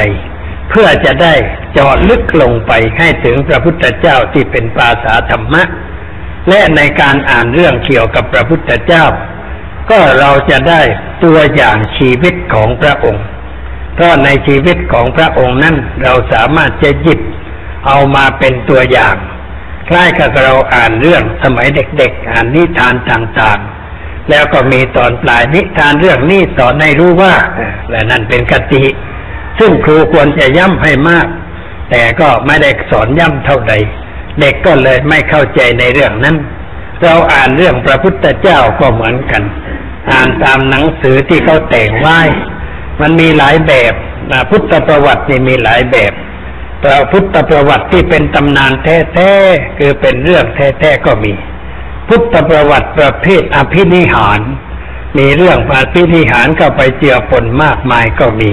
[0.69, 1.33] เพื่อจะได้
[1.73, 5.63] เจาะลึกลงไปให้ถึงพระพุทธเจ้าที่เป็นภาษาธรรมะ
[6.47, 9.05] และในการอ่านเรื่องเกี่ยวกับพระพุทธเจ้า
[9.89, 10.81] ก็เราจะได้
[11.23, 13.25] ตัวอย่างชีวิตของพระองค์
[13.95, 17.19] เพราะในชีวิตของพระองค์นั้นเราสามารถจะหยิบ
[17.87, 19.15] เอามาเป็นตัวอย่าง
[19.89, 27.35] คล้ายกับเราอ่านเรื่องสมัยเด็กๆ อ่านนิทานต่างๆ แล้วก็มีตอนปลายนิทานเรื่องนี้สอนให้รู้ว่า
[27.89, 28.83] และนั่นเป็นกติ
[29.59, 31.27] ซึ่งครูควรจะย้ำให้มาก
[31.89, 33.73] แต่ก็ไม่ได้สอนย้ำเท่าใด
[34.39, 36.37] เด็กก็เลยไม่เข้าใจในเรื่องนั้น
[37.03, 39.43] เราอ่านเรื่องพระพุทธเจ้าก็เหมือนกัน
[40.11, 42.19] อ่านตามหนังสือที่เขาแต่งไว้
[43.01, 43.93] มันมีหลายแบบ
[44.49, 46.13] พุทธประวัตินี่มีหลายแบบ
[46.83, 51.33] พระพุทธประวัติที่เป็นตำนานแท้ๆคือเป็นเรื่องแท้ๆก็มี
[52.07, 54.39] พุทธประวัติประเภทอภินิหาร
[55.17, 58.51] มีเรื่องอภินิหารก็ไปเจือปนมากมายก็มี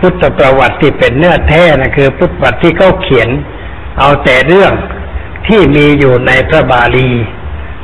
[0.00, 3.28] พุทธประวัติที่เป็นเนื้อแท้นะคือ พุทธประวัติที่เขาเขียน
[3.98, 4.72] เอาแต่เรื่อง
[5.48, 7.10] ที่มีอยู่ในพระบาลี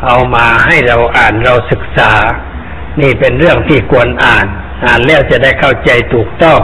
[0.07, 2.13] เอามาให้เราอ่านเราศึกษา
[3.01, 4.47] นี่เป็นเรื่องที่ควรอ่าน
[4.87, 6.61] อ่านแล้วจะได้เข้าใจถูกต้อง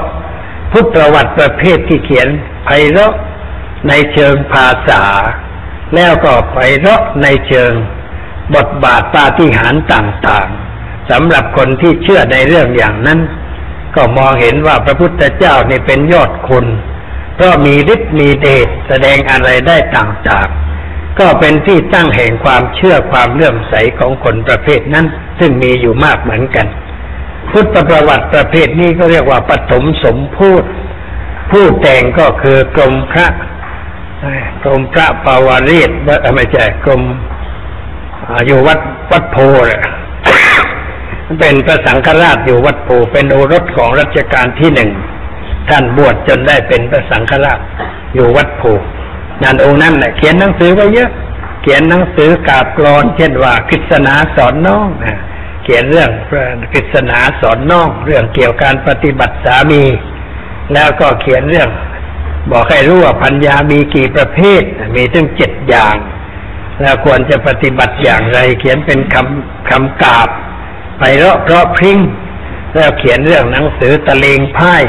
[0.73, 2.29] พุทธประวัติประเภทที่เขียน
[2.65, 3.15] ไพเราะ
[3.89, 5.03] ในเชิงภาษา
[5.95, 7.73] แล้วก็ไพเราะในเชิง
[8.55, 13.21] บทบาทปาฏิหาริย์ต่างๆสำหรับคนที่เชื่อในเรื่องอย่างนั้น
[13.97, 16.67] ก็มองเห็นว่าพระพุทธเจ้านี่เป็นยอดคุณ
[17.35, 25.07] เพราะมีฤทธิ์มีเดชแสดงอะไรได้ต่างๆ ก็เป็นที่ตั้งแห่งความเชื่อความเลื่อมใสของคนประเภทนั้น
[25.39, 26.67] ซึ่งมีอยู่มากเหมือนกัน
[27.51, 30.65] พุทธประวัติประเภทนี้ก็เรียกว่าปฐมสมพูด
[31.51, 33.27] ผู้แต่งก็คือกรมพระ
[34.65, 35.91] กรมพระปาวารีต
[36.37, 37.03] ไม่ใช่กรม
[38.47, 39.43] อยู่วัดวัดโพล
[41.41, 44.91] เป็นพระสังฆราชอยู่วัดโพเป็นโอรสของรัชกาลที่หนึ่ง
[45.71, 47.61] ท่านบวชจนได้เป็นพระสังฆราช
[48.15, 48.63] อยู่วัดโพ
[49.43, 51.11] นั่นองค์นั้นแหละเขียนหนังสือไว้เยอะ
[51.63, 54.87] เขียนหนังสือกาบกรอน เช่นว่าคริสนาสอนน้อง
[55.65, 56.11] เขียนเรื่อง
[56.73, 59.85] คริสนาสอนน้องเรื่องเกี่ยวกับการปฏิบัติสามี
[60.75, 61.69] แล้วก็เขียนเรื่อง
[62.51, 64.63] บอกให้รู้ว่าพัญญามีกี่ประเภท
[64.95, 65.97] มีถึงเจ็ดอย่าง
[66.81, 70.29] แล้วควรจะปฏิบัติอย่างไร เขียนเป็นคำคำกาบ
[70.99, 71.99] ไปเราะเพราะพริ้ง
[72.75, 74.85] แล้วเขียนเรื่องหนังสือตะเลงพ่าย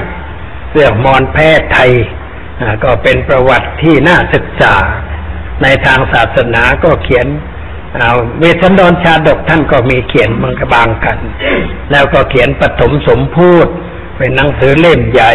[0.77, 1.91] เรื่องมอนแพทย์ไทย
[2.83, 4.75] ก็เป็นประวัติที่น่าศึกษา
[5.63, 7.27] ในทางศาสนาก็เขียน
[8.39, 11.17] เวทันดรชาดกท่านก็มีเขียนมังกบางกัน
[11.91, 13.67] แล้วก็เขียนปฐมสมพูด
[14.17, 15.33] เป็นหนังสือเล่มใหญ่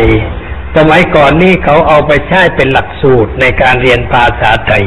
[0.76, 4.85] สมัยก่อนนี้เขาเอาไปใช้เป็นหลักสูตรในการเรียนภาษาไทย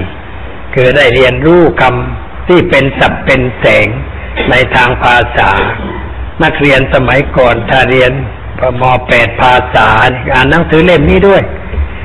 [0.73, 3.87] คือได้เรียนรู้คำที่เป็นศัพท์เป็นแสง
[4.49, 5.51] ในทางภาษา
[6.43, 8.11] นักเรียนสมัยก่อนถ้าเรียน
[8.59, 9.87] พมแปดภาษา
[10.33, 11.41] อ่านหนังสือเล่มนี้ด้วย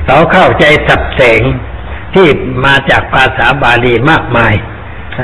[0.07, 1.43] เขาเข้าใจศัพท์แสง
[2.15, 2.29] ที่
[2.65, 4.55] มาจากภาษาบาลีมากมาย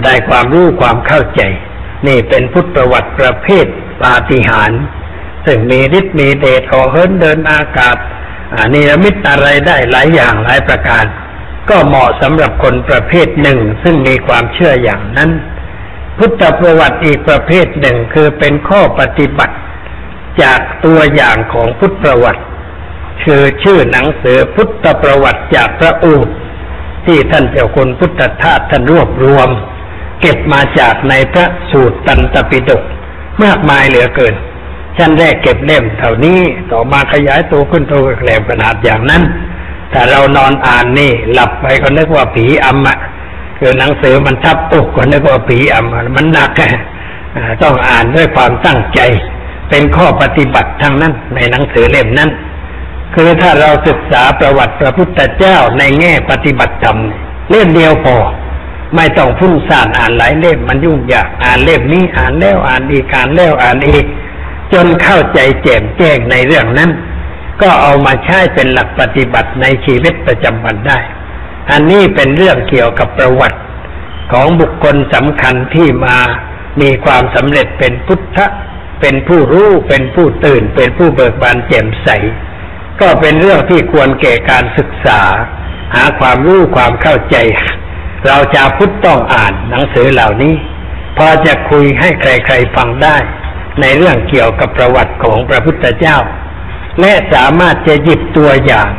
[0.04, 1.42] ได้ความรู้ความเข้าใจ
[2.06, 3.66] นี่เป็นพุทธประวัติประเภท
[4.02, 4.82] ปาฏิหาริย์
[5.46, 7.96] ซึ่งมีฤทธิ์มีเดชขอเฮินเดินอากาศ
[8.72, 11.04] นิรมิตอะไรได้หลายอย่างหลายประการ
[11.70, 15.30] ก็เหมาะสำหรับคนประเภทหนึ่ง ซึ่งมีความเชื่ออย่างนั้น
[16.18, 19.56] พุทธประวัติอีกประเภทหนึ่งคือเป็นข้อปฏิบัติ
[20.42, 22.42] จากตัวอย่างของพุทธประวัติ
[23.24, 26.28] คือชื่อหนังสือพุทธประวัติจากพระอูด
[27.06, 29.48] ที่ท่านเจ้าคุณพุทธทาสท่านรวบรวม
[30.20, 32.82] เก็บมาจากในพระสูตรตันตปิฎก
[33.44, 34.34] มากมายเหลือเกิน
[34.96, 39.22] ชั้นแรกเก็บเล่มเท่านี้ต่อมาขยายตัวขึ้นตัวแกลมขนาดอย่างนั้น
[39.92, 42.98] ถ้าเรานอนอ่านนี่ หลับไปก็นึกว่าผีอำอะ
[43.58, 46.50] คือหนังสือมันทับอกก็นึกว่าผีอำมันหนัก
[47.62, 49.00] ต้องอ่านด้วยความตั้งใจ
[49.70, 52.30] เป็นข้อปฏิบัติทั้งนั้นในหนังสือเล่มนั้น
[53.14, 56.98] คือถ้าเราศึกษาประวัติพระพุทธเจ้าในแง่ปฏิบัติธรรม
[57.50, 58.16] เล่มเดียวพอ
[58.96, 64.06] ไม่ต้องพุ่งสานอ่านหลายเล่มมันยุ่งยากอ่านเล่มนี้อ่านแล้วอ่านอีกอ่านแล้วอ่านอีก
[64.72, 66.90] จจนเข้าใจแจ่มแจ้งในเรื่องนั้น
[67.62, 70.98] ก็เอามาใช้เป็นหลักปฏิบัติในชีวิตประจำวันได้
[71.70, 73.58] อันนี้เป็นเรื่องเกี่ยวกับประวัติ
[74.32, 76.16] ของบุคคลสำคัญที่มา
[76.80, 78.38] มีความสำเร็จเป็นพุทธ
[79.06, 82.08] เป็นผู้รู้เป็นผู้ตื่น เป็นผู้เบิกบานแจ่มใส
[83.00, 85.20] ก็เป็นเรื่องที่ควรแก่การศึกษา
[85.94, 87.36] หาความรู้ความเข้าใจ
[88.26, 90.54] เราชาวพุทธต้องอ่านหนังสือเหล่านี้
[91.18, 93.16] พอจะคุยให้ใครๆฟังได้
[93.80, 96.18] ในเรื่องเกี่ยวกับประวัติของพระพุทธเจ้า
[97.00, 98.90] และสามารถจะหยิบตัวอย่าง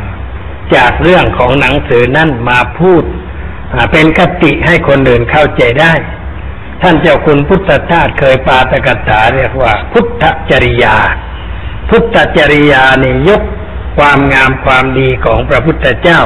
[0.74, 3.02] จากเรื่องของหนังสือนั่นมาพูด
[3.92, 5.92] เป็นคติให้คนอื่นเข้าใจได้
[6.82, 10.96] ท่านเจ้าคุณพุทธทาสเคยปาตกถาเรียกว่า พุทธจริยา
[11.90, 13.42] พุทธจริยานี่ยก
[13.96, 16.20] ความงามความดีของพระพุทธเจ้า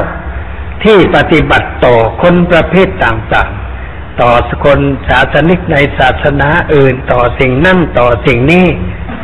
[0.83, 4.31] ที่ปฏิบัติต่อคนประเภทต่างๆ ต่อ
[4.65, 8.65] คนศาสนิกในศาสนาอื่นต่อสิ่งนั่นต่อสิ่งนี้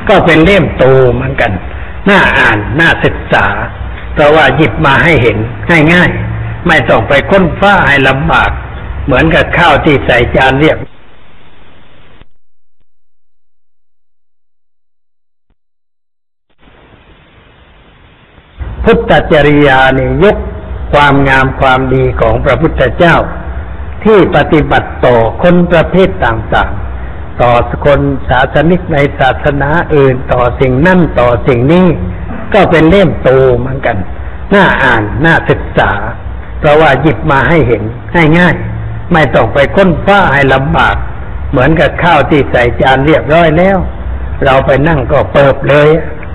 [0.10, 1.52] ก็เป็นเล่มโตเหมือนกัน
[2.10, 3.46] น่าอ่านน่าศึกษา
[4.14, 5.38] เพราะว่าหยิบมาให้เห็น
[5.94, 8.52] ง่ายๆ ไม่ต้องไปค้นฟ้าให้ลำบาก
[9.06, 10.78] เหมือนกับข้าวที่ใส่จานเรียบ
[18.90, 20.38] พุทธจริยานี่ยก
[20.94, 23.16] ความงามความดีของพระพุทธเจ้า
[24.04, 27.52] ที่ปฏิบัติต่อคนประเภทต่างๆ ต่อ
[27.86, 31.88] คนศาสนิกในศาสนาอื่นต่อสิ่งนั่นต่อสิ่งนี้
[32.54, 33.98] ก็เป็นเล่มโตเหมือนกัน
[34.54, 35.92] น่าอ่านน่าศึกษา
[36.60, 37.84] เพราะว่าหยิบมาให้เห็น
[38.38, 40.96] ง่ายๆไม่ต้องไปค้นฟ้าให้ลำบาก
[41.52, 43.78] เหมือนกับข้าวที่ใส่จานเรียบร้อยแล้ว
[44.46, 45.90] เราไปนั่งก็เปิบเลย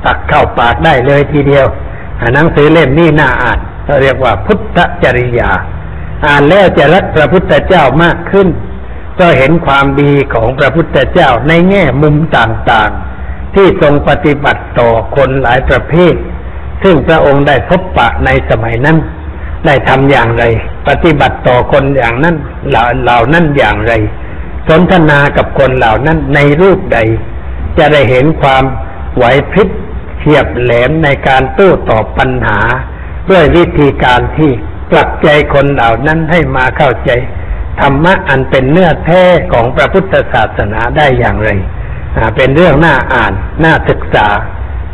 [0.05, 1.67] ตักเข้าปากได้เลยทีเดียว
[2.35, 5.51] หนังสือเล่มนี้น่าอ่านเราเรียกว่าพุทธจริยา
[6.27, 8.49] อ่านแล้วจะรักพระพุทธเจ้ามากขึ้น
[9.21, 16.15] ก็เห็นความดีของพระพุทธเจ้าในแง่มุมต่างๆ ที่ทรงปฏิบัติต่อคนหลายประเภท
[16.83, 18.99] ซึ่งพระองค์ได้พบปะในสมัยนั้น
[19.67, 20.45] ได้ทำอย่างไร
[20.89, 22.37] ปฏิบัติต่อคนอย่างนั้น
[22.69, 22.77] เห
[23.11, 23.93] ล่านั้นอย่างไร
[24.69, 26.99] สนทนากับคนเหล่านั้นในรูปใด
[27.79, 28.65] จะได้เห็นความ
[29.17, 29.69] ไหวพริบ
[30.25, 32.59] เฉียบแหลมในการโต้ตอบปัญหา
[33.31, 34.51] ด้วยวิธีการที่
[34.91, 37.11] ปลักใจคนเหล่านั้นให้มาเข้าใจ
[37.81, 41.51] ธรรมะอันเป็นเนื้อแท้ของพระพุทธศาสนาได้อย่างไร
[42.37, 43.33] เป็นเรื่องน่าอ่าน
[43.65, 44.29] น่าศึกษา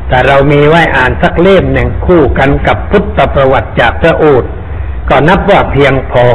[0.08, 4.50] แต่เรามีไว้อ่านสักเล่มหนึ่งคู่กันกับพุทธประวัติจากพระโอษฐ์
[5.08, 6.26] ก็นับว่าเพียงพอ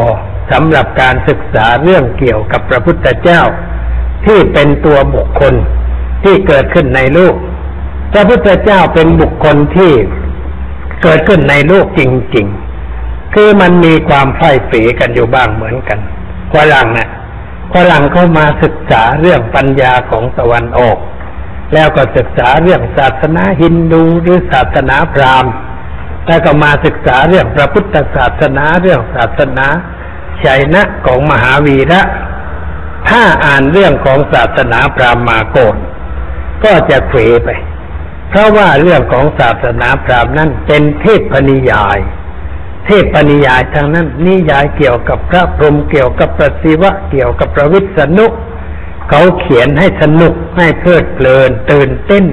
[0.51, 3.41] สำหรับการศึกษาเรื่องเกี่ยวกับพระพุทธเจ้า
[4.25, 5.53] ที่เป็นตัวบุคคล
[6.23, 7.35] ที่เกิดขึ้นในโลก
[8.13, 9.91] พระพุทธเจ้าเป็นบุคคลที่
[11.03, 12.01] เกิดขึ้นในโลกจ
[12.35, 12.47] ริง
[12.89, 15.99] ๆ คือมันมีความไฟฝีกันอยู่บ้างเหมือนกัน
[16.53, 17.09] ฝรั่งเนะ่ย
[17.73, 20.97] ฝรั่งเข้ามาศึกษาเรื่องปัญญาของตะวันออก
[21.73, 25.53] แล้วก็ศึกษาเรื่องศาสนาฮินดูหรือศาสนาพราหมณ์
[26.27, 29.67] แล้วก็มาศึกษาเรื่องพระพุทธศาสนาเรื่องศาสนา
[30.43, 32.01] ชัยนะของมหาวีระ
[33.09, 35.77] ถ้าอ่านเรื่องของศาสนาพราหมณ์มาโกน
[36.63, 37.49] ก็จะเขวไป
[38.33, 41.97] เพราะว่าเรื่องของศาสนาพราหมณ์นั้นเป็นเทพนิยาย
[42.85, 48.25] เทพนิยายทางนั้น นิยายเกี่ยวกับพระพรหมเกี่ยวกับพระศิวะเกี่ยวกับพระวิษณุ
[49.09, 52.25] เขาเขียนให้สนุกให้เพลิดเพลินตื่นเต้น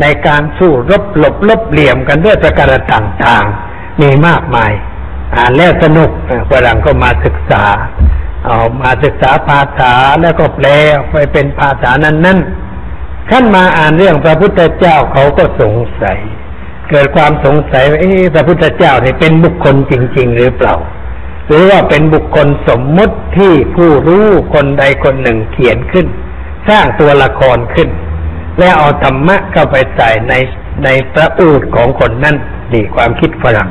[0.00, 4.72] ในการสู้รบหลบลบเหลี่ยมกันด้วยประการต่างๆ มีมากมาย
[5.34, 6.10] อ่านแล้วสนุก
[6.50, 7.64] ฝรั่งก็มาศึกษา
[8.46, 10.66] เอามาศึกษาภาษาแล้วก็แปล
[11.10, 12.38] ไปเป็นภาษานั้นนั้น
[13.30, 16.18] ท่านมาอ่านเรื่องพระพุทธเจ้าเขาก็สงสัย
[16.90, 20.74] เกิดความสงสัยว่าเอ๊พระพุทธเจ้านี่เป็นบุคคลจริง ๆ หรือเปล่า
[21.46, 26.06] หรือว่าเป็นบุคคลสมมุติที่ผู้รู้คนใดคนหนึ่งเขียนขึ้น
[26.68, 27.88] สร้างตัวละครขึ้น
[28.58, 30.34] แล้วเอาธรรมะเข้าไปใส่ใน
[30.84, 32.36] ในพระอูดของคนนั้น
[32.72, 33.70] ดีความคิดฝรั่ง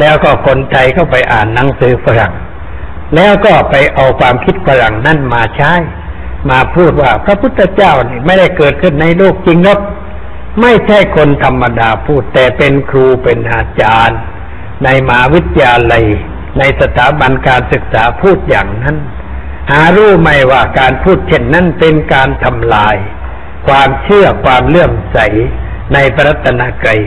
[0.00, 2.32] แล้วก็คนไทยก็ไปอ่านหนังสือฝรั่ง
[3.16, 5.72] แล้วก็ไปเอาความคิดฝรั่งนั่นมาใช้
[6.48, 9.80] มาพูดว่าพระพุทธเจ้านี่ไม่ได้เกิดขึ้นในโลกจริงหรอก
[10.60, 14.20] ไม่ใช่คนธรรมดาพูดแต่เป็นครูเป็นอาจารย์
[14.84, 16.04] ในมหาวิทยาลัย
[16.58, 18.96] ในสถาบันการศึกษาพูดอย่างนั้น
[19.70, 22.96] หารู้ไหมว่าการพูดเช่นนั้นเป็นการทำลาย
[23.68, 25.18] ความเชื่อความเลื่อมใส
[25.94, 27.00] ในพระรัตนกรัย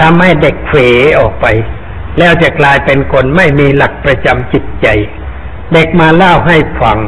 [0.00, 0.72] ทำให้เด็กเฟ
[1.18, 1.46] ออกไป
[2.18, 4.86] แล้วจะกลายเป็นคนไม่มีหลักประจำจิตใจ
[5.72, 6.98] เด็กมาเล่าให้ฟัง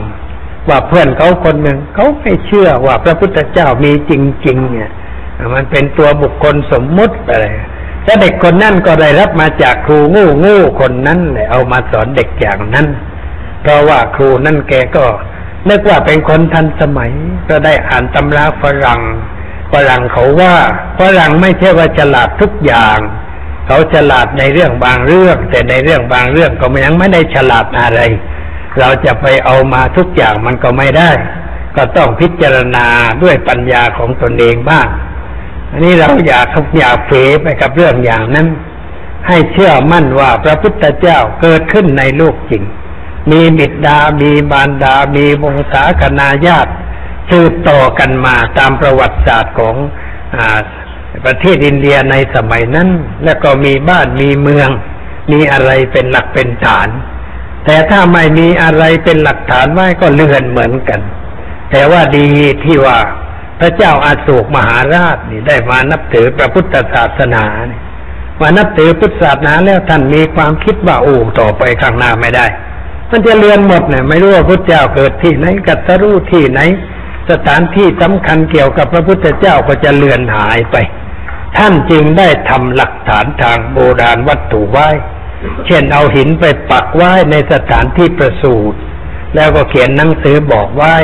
[0.68, 4.12] ว่าเพื่อนเขาคนหนึ่งเขาไม่เชื่อว่าพระพุทธเจ้ามีจ
[4.46, 4.90] ริง ๆ เนี่ย
[5.54, 7.46] มันเป็นตัวบุคคลสมมุติอะไร
[8.04, 12.86] แต่เด็กคนนั้นก็ได้รับมาจากครูงูงูคนนั้นเลยเอามาสอนเด็กอย่างนั้น
[13.60, 15.04] เพราะว่าครูนั่นแกก็
[15.68, 17.12] นึกว่าเป็นคนทันสมัย
[17.48, 19.02] ก็ได้อ่านตำราฝรั่ง
[19.72, 20.54] ฝรั่งเขาว่า
[20.98, 22.98] ฝรั่งไม่ใช่ว่าฉลาดทุกอย่าง
[23.66, 28.00] เขาฉลาดในเรื่องบางเรื่อง แต่ในเรื่องบางเรื่องก็ยังไม่ได้ฉลาดอะไร
[28.78, 31.10] เราจะไปเอามาทุกอย่างมันก็ไม่ได้
[31.76, 32.86] ก็ต้องพิจารณา
[33.22, 34.88] ด้วยปัญญาของตนเองบ้าง
[35.70, 36.46] อันนี้เราอยาก
[36.78, 37.12] อยากเฟ
[37.42, 38.48] ไปกับเรื่องอย่างนั้น
[39.28, 42.62] ให้เชื่อมั่นว่าพระพุทธเจ้าเกิดขึ้นในโลกจริง
[43.30, 46.72] มีบิดา มีบารดา มีวงศาคณาญาติ
[47.30, 49.76] สืบต่อกันมาตามประวัติศาสตร์ของ
[50.36, 50.38] อ
[51.24, 52.88] ประเทศอินเดียในสมัยนั้น
[53.24, 54.68] แล้วก็มีบ้านมีเมือง
[55.32, 56.88] มีอะไรเป็นหลักเป็นฐาน
[57.64, 61.00] แต่ถ้าไม่มีอะไรเป็นหลักฐานไว้ก็เลื่อนเหมือนกัน
[61.70, 62.26] แต่ว่าดี
[62.64, 62.98] ที่ว่า
[63.60, 67.80] พระเจ้าอาโศกมหาราชนี่ได้มานับถือพระพุทธศาสนานี่
[68.40, 72.46] มานับถือพุทธศาสนาแล้วท่านมีความคิดว่าโอ้ต่อไปข้างหน้าไม่ได้
[73.10, 76.60] มันจะเลือนหมดเนี่ยไม่รู้ว่าพุทธเจ้าเกิดที่ไหนกัตตรู้ที่ไหน
[77.30, 80.76] สถานที่สำคัญเกี่ยวกับพระพุทธเจ้าก็จะเลือนหายไป
[81.56, 84.88] ท่านจึงได้ทำหลักฐานทางโบราณวัตถุไว้
[85.66, 88.78] เช่นเอาหินไปปักไว้ในสถานที่ประสูติ
[89.34, 90.94] แล้วก็เขียนหนังสือบอกไว้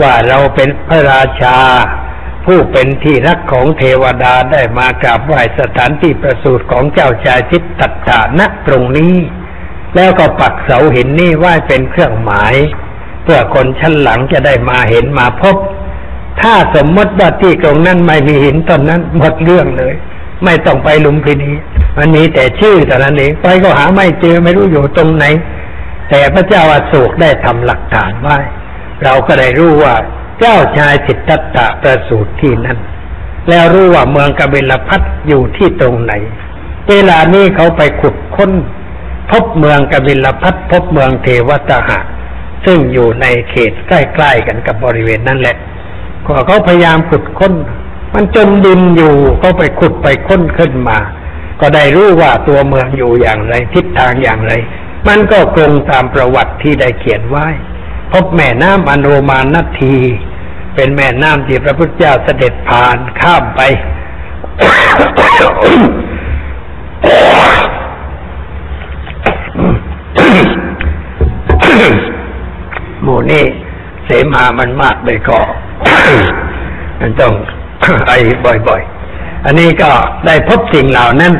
[0.00, 1.58] ว่าเราเป็นพระราชา
[2.46, 9.14] ผู้เป็นที่รักของเทวดาได้มากราบไหว้สถานที่ประสูติของเจ้าชายทิตตัตถาณตรงนี้
[9.96, 12.54] แล้วก็ปักเสาหินนี่ไว้เป็นเครื่องหมาย
[13.22, 15.56] เพื่อคนชั้นหลังจะได้มาเห็นมาพบ
[16.40, 19.94] ถ้าสมมติว่าที่ตรงนั้นไม่มีหินต้นนั้นหมดเรื่องเลย
[20.44, 21.50] ไม่ต้องไปลุมพินี
[21.98, 25.24] มันมีแต่ชื่อแต่นั้นเองไปก็หาไม่เจอไม่รู้อยู่ตรงไหน
[26.10, 28.38] แต่พระเจ้าอาโศกได้ทำหลักฐานไว้
[29.04, 29.94] เราก็ได้รู้ว่า
[30.40, 32.78] เจ้าชายสิทธัตถะประสูติที่นั่น
[33.48, 36.12] แล้วรู้ว่าเมืองกบิลพัทอยู่ที่ตรงไหน
[36.90, 38.50] เวลานี้เขาไปขุดค้น
[39.30, 41.98] พบเมืองกบิลพัทพบเมืองเทวตหะ
[42.64, 45.56] ซึ่งอยู่ในเขตใกล้ๆกันกับบริเวณนั้นแหละ
[46.26, 47.52] ก็เขาพยายามขุดค้น
[48.14, 50.98] มันจมดินอยู่เขาไปขุดไปค้นขึ้นมา
[51.60, 54.52] ก็ได้รู้ว่าตัวเมืองอยู่อย่างไร ทิศทางอย่างไร
[55.08, 57.46] มันก็ตรงตามประวัติที่ได้เขียนไว้
[58.12, 59.96] พบแม่น้ำอโนมานาที
[60.74, 63.60] เป็นแม่น้ำที่พระพุทธเจ้าเสด็จผ่านข้ามไป
[73.02, 73.44] หมู่นี่
[74.04, 75.38] เสมามันมากเลยก็
[77.00, 77.32] มันต้อง
[78.08, 78.12] ไอ
[78.44, 79.90] บ่อยๆ อันนี้ก็
[80.26, 81.34] ได้พบสิ่งเหล่านั้น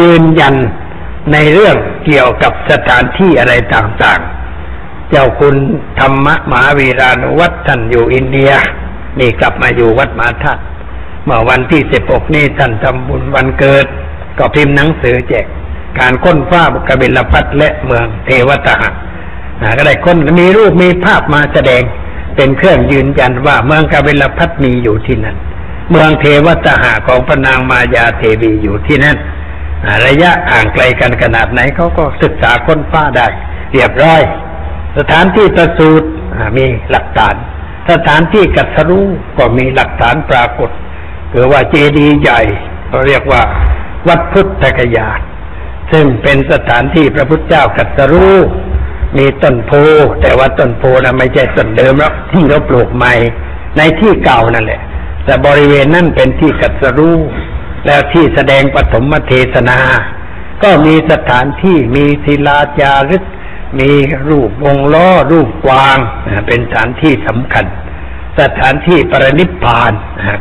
[0.00, 0.54] ยืนยัน
[1.32, 5.56] ในเรื่องเกี่ยวกับสถานที่อะไรต่างๆ เจ้าคุณ
[6.00, 8.50] ธรรมมหาวีรานุวัฒน์ท่านอยู่อินเดีย
[9.18, 10.62] นี่กลับมาอยู่วัดมหาธาตุ
[11.24, 13.86] เมื่อวันที่สิบหกนี่ท่านทำบุญวันเกิด
[14.38, 15.46] ก็พิมพ์หนังสือแจก
[15.98, 18.90] การค้นฟ้าบุกบิลพัทและเมืองเทวตหะ
[19.60, 21.82] อ่าก็ได้ค้นมีรูปมีภาพมาแสดง
[22.36, 25.36] เป็นเครื่องยืนยันว่าเมืองกบิลพัทมีอยู่ที่นั่น
[25.90, 29.16] เมืองเทวตหะของพระนางมายาเทวีอยู่ที่นั่น
[30.06, 33.26] ระยะห่างไกลกันขนาดไหนเขาก็ศึกษาค้นฟ้าได้
[33.72, 34.22] เรียบร้อย
[34.98, 37.34] สถานที่ประสูติอ่ามีหลักฐาน
[37.90, 39.06] สถานที่กัตรู้
[39.38, 40.70] ก็มีหลักฐานปรากฏ
[41.32, 42.40] คือว่าเจดีย์ใหญ่
[42.88, 43.42] เขาเรียกว่า
[44.08, 45.08] วัดพุทธกยา
[45.92, 48.36] ซึ่งเป็นสถานที่พระพุทธเจ้ากัตรู้
[49.18, 49.72] มีต้นโพ
[50.22, 53.14] แต่ว่าต้นโพนะไม่ใช่ต้นเดิมแล้วที่เขาปลูกใหม่
[53.76, 54.80] ในที่เก่านั่นแหละ
[55.24, 57.18] แต่บริเวณนั้นเป็นที่กัตรู้
[57.86, 59.78] แล้วที่แสดงปฐมเทศนา
[60.62, 63.24] ก็มีสถานที่มีศิลาจารึก
[63.80, 63.90] มี
[64.28, 65.98] รูปวงล้อรูปกวาง
[66.46, 67.66] เป็นสถานที่สำคัญ
[68.40, 69.92] สถานที่ปรนิพพาน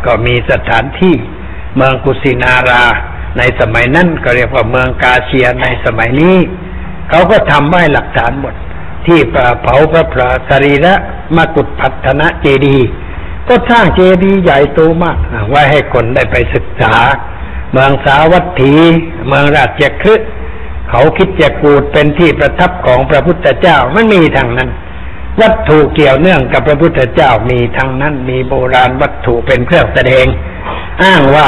[0.06, 1.16] ก็มีสถานที่
[1.76, 2.84] เมืองกุสินารา
[3.38, 6.38] ในสมัยนั้นก็เรียกว่าเมืองกาเชียในสมัยนี้
[7.10, 8.56] เขาก็ทำไว้หลักฐานหมด
[9.06, 9.20] ที่
[9.62, 10.94] เผาพระพระสรีระ
[11.38, 12.88] มกุฏพัฒนะเจดีย์
[13.48, 16.94] ก็สร้างเจดีย์ใหญ่โตมากอ่าไว้ให้คนได้ไปศึกษา
[17.72, 18.74] เมืองสาวัตถี
[19.28, 20.30] เมืองราชคฤห์
[20.90, 24.70] เขาคิดจะกูดเป็นที่ประทับของพระพุทธเจ้ามันมีทางนั้น
[25.42, 30.26] วัตถุเกี่ยวเนื่องกับพระพุทธเจ้ามีทั้งนั้นมีโบราณวัตถุเป็นเครื่องแสดง
[31.04, 31.48] อ้างว่า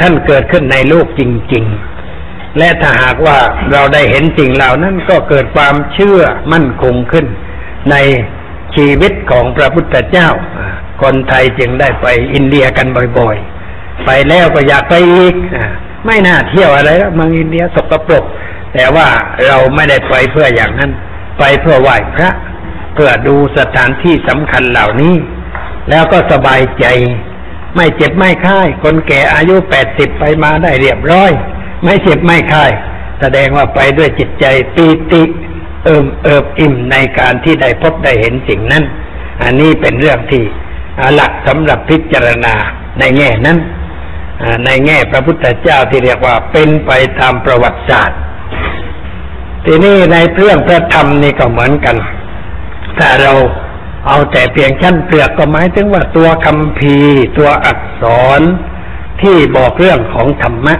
[0.00, 1.22] ท่านเกิดขึ้นในโลกจ
[1.54, 1.64] ริง
[2.10, 3.38] ๆ และถ้าหากว่า
[3.72, 6.20] เราได้เห็นสิ่งเหล่านั้นก็เกิดความเชื่อ
[6.52, 7.26] มั่นคงขึ้น
[7.90, 7.96] ใน
[8.76, 10.28] ชีวิตของพระพุทธเจ้า
[11.02, 12.86] คนไทยจึงได้ไปอินเดียกัน
[13.18, 15.56] บ่อยๆ ไปแล้วก็อยากไปอีกอ
[16.06, 18.24] ไม่น่าเที่ยวอะไรแล้วเมืองอินเดียสกปรก
[18.74, 19.08] แต่ว่า
[19.46, 20.90] เราไม่ได้ไปเพื่ออย่างนั้น
[21.38, 22.30] ไปเพื่อไหว้พระ
[22.94, 25.14] เพื่อดูสถานที่สำคัญเหล่านี้
[25.90, 26.86] แล้วก็สบายใจ
[27.76, 31.30] ไม่เจ็บไม่ไข้คนแก่อายุแปดสิบไปมาได้เรียบร้อย
[31.84, 32.66] ไม่เจ็บไม่ไข้
[33.20, 34.44] แสดงว่าไปด้วยจิตใจ
[34.74, 35.22] ปีติ
[35.84, 38.84] เอิมเอิบอิ่มในการที่ได้พบได้เห็นสิ่งนั้น
[39.42, 40.42] อันนี้เป็นเรื่องที่
[41.14, 42.54] หลักสำหรับพิจารณา
[42.98, 43.58] ในแง่นั้น
[44.66, 46.90] ในแง่พระพุทธเจ้าที่เรียกว่าเป็นไป
[47.20, 48.18] ตามประวัติศาสตร์
[49.64, 51.96] ทีนี้ในเรื่องพระธรรมนี่ก็เหมือนกัน
[52.98, 53.32] ถ้าเรา
[54.06, 56.96] เอาแต่เพียงชั้นเปลือกก็หมายถึงว่าตัวคำพี
[57.38, 58.04] ตัวอักษ
[58.38, 58.40] ร
[59.22, 60.74] ที่บอกเรื่องของธรรมะ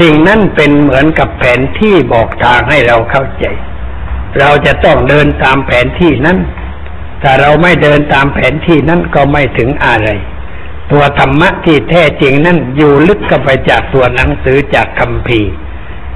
[0.00, 3.44] สิ่งนั้นเป็นเหมือนกับแผนที่บอกทางให้เราเข้าใจ
[4.38, 6.38] เราจะต้องเดินตามแผนที่นั้น
[7.22, 10.08] ถ้าเราไม่เดินตามแผนที่นั้นก็ไม่ถึงอะไร
[10.92, 15.40] ตัวธรรมะที่แท้จริงนั้นอยู่ลึกเข้าไปจากตัวหนังสือจากคำพี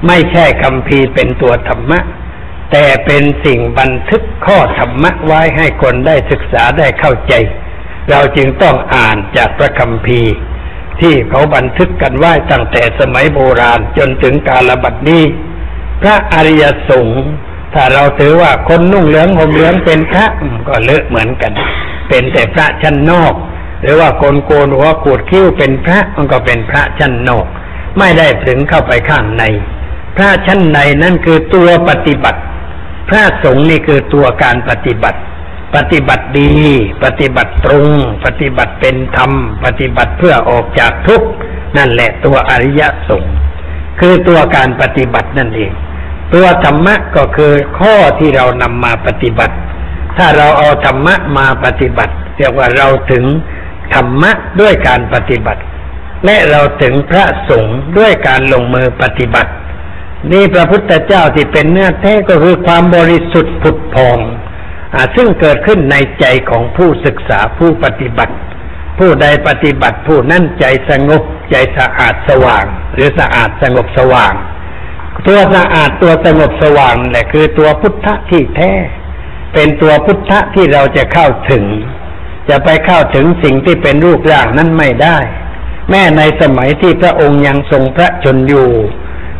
[0.07, 1.99] ไม่ใช่คำพีเป็นตัวธรรมะ
[2.71, 7.33] แต่เป็นสิ่งบันทึกข้อธรรมะไว้ให้คนได้ศึกษาได้เข้าใจ
[8.09, 10.21] เราจึงต้องอ่านจากพระคัมภี
[11.01, 15.23] ที่เขาบันทึกกันไว้ตั้งแต่สมัยโบราณจนถึงกาลบัดนี้
[16.01, 17.23] พระอริยสงฆ์
[17.73, 20.25] ถ้าเราถือว่าคนนุ่งเหลืองห่มเหลืองเป็นพระ
[20.67, 21.51] ก็เลอะเหมือนกัน
[22.09, 23.33] เป็นแต่พระชั้นนอก
[23.81, 27.45] หรือว่าคนโกนหัวขูดคิ้วเป็นพระมันก็เป็นพระชั้นนอก
[27.97, 29.43] ไม่ได้ถึงเข้าไปข้างใน
[30.17, 32.39] พระชั้นในนั่นคือตัวปฏิบัติ
[33.09, 35.19] พระสงฆ์นี่คือตัวการปฏิบัติ
[35.75, 36.51] ปฏิบัติดี
[37.03, 37.87] ปฏิบัติตรง
[38.25, 39.31] ปฏิบัติเป็นธรรม
[39.65, 41.27] ปฏิบัติเพื่อออกจากทุกข์
[41.77, 43.33] นั่นแหละตัวอริยสงฆ์
[43.99, 45.71] คือตัวการปฏิบัตินั่นเอง
[46.33, 49.55] ตัวธรรมะก็คือข้อที่เรานำมาปฏิบัติ
[50.17, 53.23] ถ้าเราเอาธรรมะมาปฏิบัติ เรียกว่าเราถึง
[53.93, 54.31] ธรรมะ
[54.61, 55.61] ด้วยการปฏิบัติ
[56.25, 59.51] และเราถึงพระสงฆ์ด้วยการลงมือปฏิบัติ
[60.31, 64.17] นี่พระพุทธเจ้าที่เป็นเนื้อแท้ก็คือความบริสุทธิ์ผุดพอง
[64.95, 68.35] อซึ่งเกิดขึ้นในใจของผู้ศึกษาผู้ปฏิบัติ
[68.99, 71.21] ผู้ใดปฏิบัติผู้นั้นใจสงบ
[71.51, 74.33] ใจสะอาดสว่าง หรือสะอาดสงบสว่าง
[75.27, 78.71] ตัวสะอาดตัวสงบสว่างแหละคือตัวพุทธะที่แท้
[79.53, 81.63] เป็นตัวพุทธะที่เราจะเข้าถึง
[82.49, 85.17] จะไปเข้าถึงสิ่งที่เป็นรูปร่างนั้นไม่ได้
[85.89, 88.69] แม้ในสมัยที่พระองค์ยังทรงพระชนอยู่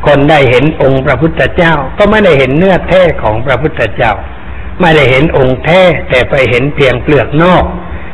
[0.06, 4.14] คนได้เห็นองค์พระพุทธเจ้า ก็ไม่ได้เห็นเนื้อแท้ของพระพุทธเจ้า
[4.82, 7.66] ไม่ได้เห็นองค์แท้แต่ไปเห็นเพียงเปลือกนอก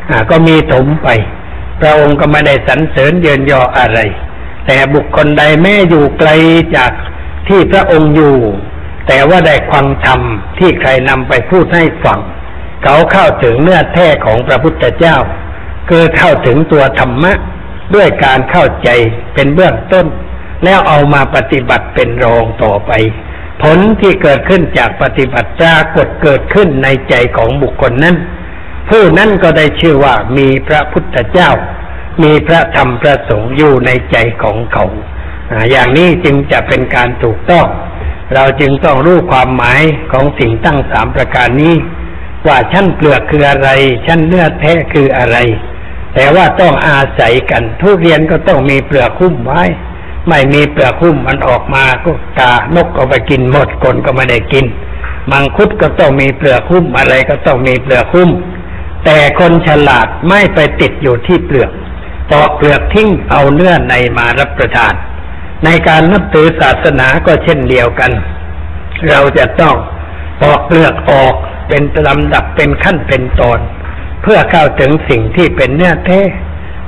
[0.10, 1.08] อก็มีถมไป
[1.80, 4.00] พระองค์ก็ไม่ได้สรรเสริญเยินยออะไร
[4.68, 6.30] แต่บุคคลใดแม้อยู่ไกล
[6.76, 6.92] จาก
[7.48, 8.38] ที่พระองค์อยู่
[9.08, 10.20] แต่ว่าได้ความธรรม
[10.60, 12.20] ที่ใครนำไปพูดให้ฟัง
[12.84, 15.18] เขาเข้าถึงเนื้อแท้ของพระพุทธเจ้า
[15.90, 17.34] คือเข้าถึงตัวธรรมะ
[17.96, 18.90] ด้วยการเข้าใจ
[19.34, 20.06] เป็นเบื้องต้น
[20.64, 22.92] แล้วเอามาปฏิบัติเป็นรองต่อไป
[23.64, 28.16] ผลที่เกิดขึ้นจากปฏิบัติปรากฏเกิดขึ้นในใจของบุคคลนั้น
[28.90, 31.50] ผู้นั้นก็ได้ชื่อว่ามีพระพุทธเจ้า
[32.24, 34.86] มีพระธรรมพระสงฆ์อยู่ในใจของเขา
[35.72, 37.68] อย่างนี้จึงจะเป็นการถูกต้อง
[38.34, 39.82] เราจึงต้องรู้ความหมาย
[40.12, 41.76] ของสิ่งตั้งสามประการนี้
[42.48, 43.70] ว่าชั้นเปลือกคืออะไร
[44.08, 45.38] ชั้นเนื้อแท้คืออะไร
[46.16, 49.64] แต่ว่าต้องอาศัยกันทุเรียนก็ต้องมีเปลือกหุ้มไว้
[50.30, 54.66] ไม่มีเปลือกหุ้มมันออกมาก็กานกก็ไปกินหมดคนก็ไม่ได้กิน
[55.32, 58.30] มังคุดก็ต้องมีเปลือกหุ้มอะไรก็ต้องมีเปลือกหุ้ม
[59.06, 61.72] แต่คนฉลาดไม่ไปติดอยู่ที่เปลือก
[62.32, 64.94] ปอกเปลือกทิ้งเอาเนื้อในมารับประทาน
[65.66, 68.12] ในการนับถือศาสนาก็เช่นเดียวกัน
[69.10, 69.76] เราจะต้อง
[70.42, 71.34] ปอกเปลือกออก
[71.68, 73.60] เป็นลำดับเป็นขั้นเป็นตอน
[74.22, 76.22] เพื่อเข้าถึงสิ่งที่เป็นเนื้อแท้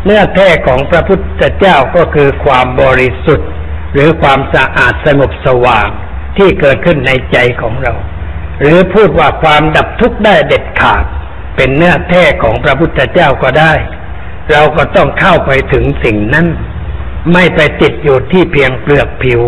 [0.05, 3.49] เนื้อแท้ของพระพุทธเจ้าก็คือความบริสุทธิ์
[3.93, 5.87] หรือความสะอาดสงบสว่าง
[6.37, 7.93] ที่เกิดขึ้นในใจของเรา
[8.59, 11.03] หรือพูดว่าความดับทุกข์ได้เด็ดขาด
[11.55, 13.73] เป็นเนื้อแท้ของพระพุทธเจ้าก็ได้
[14.51, 16.47] เราก็ต้องเข้าไปถึงสิ่งนั้น
[17.33, 19.41] ไม่ไปติดอยู่ที่เพียงเปลือกผิว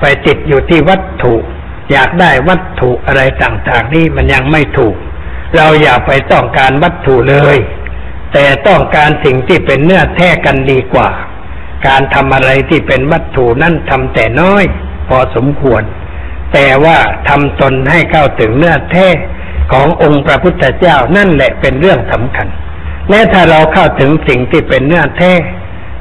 [0.00, 1.34] ไปติดอยู่ที่วัตถุ
[1.92, 4.94] อยากได้วัตถุอะไรต่างๆนี่มันยังไม่ถูก
[5.56, 7.56] เราอย่าไปต้องการวัตถุเลย
[8.32, 11.10] แต่ต้องการสิ่งที่เป็นเนื้อแท้กันดีกว่า
[11.86, 14.64] การทำอะไรที่เป็นวัตถุนั่นทำแต่น้อย
[15.08, 15.82] พอสมควร
[16.52, 16.98] แต่ว่า
[17.28, 19.08] ทำตนให้เข้าถึงเนื้อแท้
[19.72, 22.48] ขององค์พระพุทธเจ้านั่นแหละเป็นเรื่องสำคัญ
[23.10, 25.32] และถ้าเราเข้าถึงสิ่งที่เป็นเนื้อแท้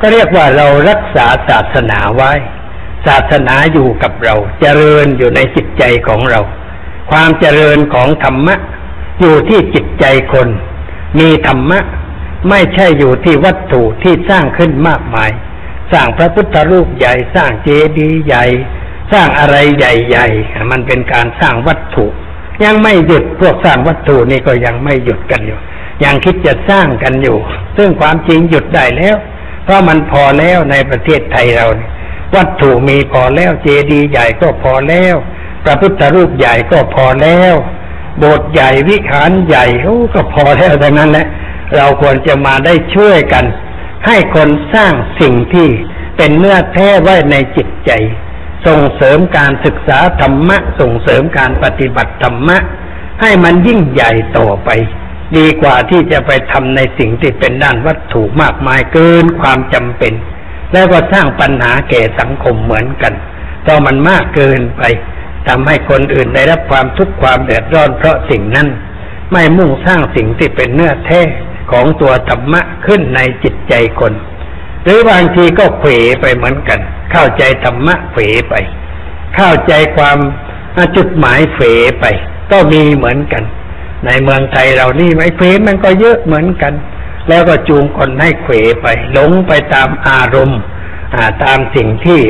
[0.02, 2.34] ก็เรียกว่าเรารักษาศาสนาไว้
[3.08, 6.40] ศาสนาอยู่กับเรา เจริญอยู่ในจิตใจของเรา
[7.12, 8.56] ความเจริญของธรรมะ
[9.20, 10.48] อยู่ที่จิตใจคน
[11.20, 11.80] มีธรรมะ
[12.50, 15.32] ไม่ใช่อยู่ที่วัตถุที่สร้างขึ้นมากมาย
[15.92, 18.46] สร้างพระพุทธรูปใหญ่สร้างเจดีย์ใหญ่
[19.12, 22.06] สร้างอะไรใหญ่ๆมันเป็นการสร้างวัตถุ
[22.64, 25.60] ยังไม่หยุดพวกสร้างวัตถุนี่ก็ยังไม่หยุดกันอยู่
[26.04, 27.38] ยังคิดจะสร้างกันอยู่
[27.78, 29.16] ซึ่งความจริงหยุดได้แล้ว
[29.72, 31.68] เพราะมันพอแล้วในประเทศไทยเรา
[32.36, 35.16] วัตถุมีพอแล้วเจดีย์ใหญ่ก็พอแล้ว
[35.64, 37.54] พระพุทธรูปใหญ่ก็พอแล้ว
[38.20, 41.28] โบสถ์ใหญ่วิหารใหญ่โอ้ก็พอแล้วดังนั้นแหละ
[41.76, 43.46] เราควรจะมาได้ช่วยกัน
[44.08, 45.68] ให้คนสร้างสิ่งที่
[46.18, 47.92] เป็นเนื้อแท้ไว้ในจิตใจ
[48.66, 52.58] ส่งเสริมการศึกษาธรรมะ ส่งเสริมการปฏิบัติธรรมะ
[53.22, 54.70] ให้มันยิ่งใหญ่ต่อไป
[55.38, 60.14] ดีกว่าที่จะไปทำในสิ่งที่เป็นด้านวัตถุมากมายเกินความจำเป็น
[60.74, 63.14] แล้วก็สร้างปัญหาแก่สังคมเหมือนกัน
[63.62, 64.84] เพราะมันมากเกินไป
[65.48, 68.68] ทำให้คนอื่นได้รับความทุกข์ความเดือดร้อนเพราะสิ่งนั้น
[69.32, 71.22] ไม่มุ่งสร้างสิ่งที่เป็นเนื้อแท้
[71.72, 74.14] ของตัวธรรมะขึ้นในจิตใจคน
[74.84, 76.80] หรือบางทีก็เผลไปเหมือนกัน
[77.12, 78.54] เข้าใจธรรมะเผลไป
[79.36, 80.18] เข้าใจความ
[80.98, 81.66] จุดหมายเผล
[82.00, 82.06] ไป
[82.52, 83.44] ก็มีเหมือนกัน
[84.06, 86.74] ในเมืองไทยเรานี่ไม่เผลมันก็เยอะเหมือนกัน
[87.30, 90.62] แล้วก็จูงคนให้เขวไปหลงไปตามอารมณ์
[91.44, 92.22] ตามสิ่งที่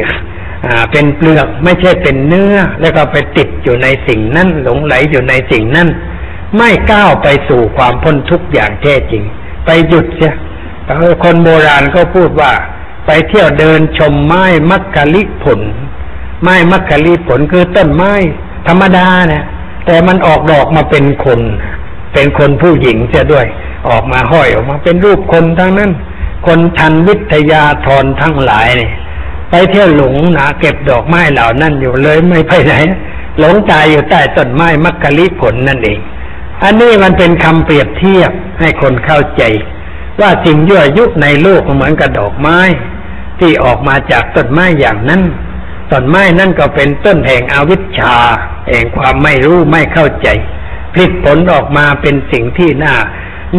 [0.91, 5.89] เป็นเปลือกไม่ใช่เป็นเนื้อ แล้วก็ไปติดอยู่ในสิ่งนั้นหลงไหลอยู่ในสิ่งนั้น
[6.57, 9.23] ไม่ก้าวไปสู่ความพ้นทุกข์อย่างแท้จริง
[9.65, 10.33] ไปหยุดเสีย
[11.23, 12.53] คนโบราณก็พูดว่า
[13.05, 15.61] ไปเที่ยวเดินชมไม้มักกะลิผล
[16.41, 18.13] ไม้มักกะลิผลคือต้นไม้
[18.67, 19.43] ธรรมดาเนี่ย
[19.85, 21.39] แต่มันออกดอกมาเป็นคน
[22.13, 23.45] เป็นคนผู้หญิงเสียด้วย
[23.89, 25.91] ออกมาห้อยออกมาเป็นรูปคนทั้งนั้น
[26.47, 28.89] คนทันวิทยาธรทั้งหลายนี่
[29.49, 32.73] ไปเที่ยวหลงหนาเก็บดอกไม้เหล่านั้นอยู่เลยไม่ไปไหน
[33.39, 35.99] หลงตายอยู่ใต้ต้นไม้มักกะลิผลนั่นเอง
[36.63, 39.43] อันนี้มันเป็นคำเปรียบเทียบให้คนเข้าใจ
[40.21, 42.59] ว่าสิ่งยั่วยุในโลกเหมือนกับดอกไม้
[43.39, 45.21] ที่ออกมาจากต้นไม้อย่างนั้น
[45.91, 48.15] ต้นไม้นั่นก็เป็นต้นแห่งอวิชชา
[48.69, 50.27] แห่งความไม่รู้ไม่เข้าใจ
[50.93, 52.95] ผลิตผลออกมาเป็นสิ่งที่น่า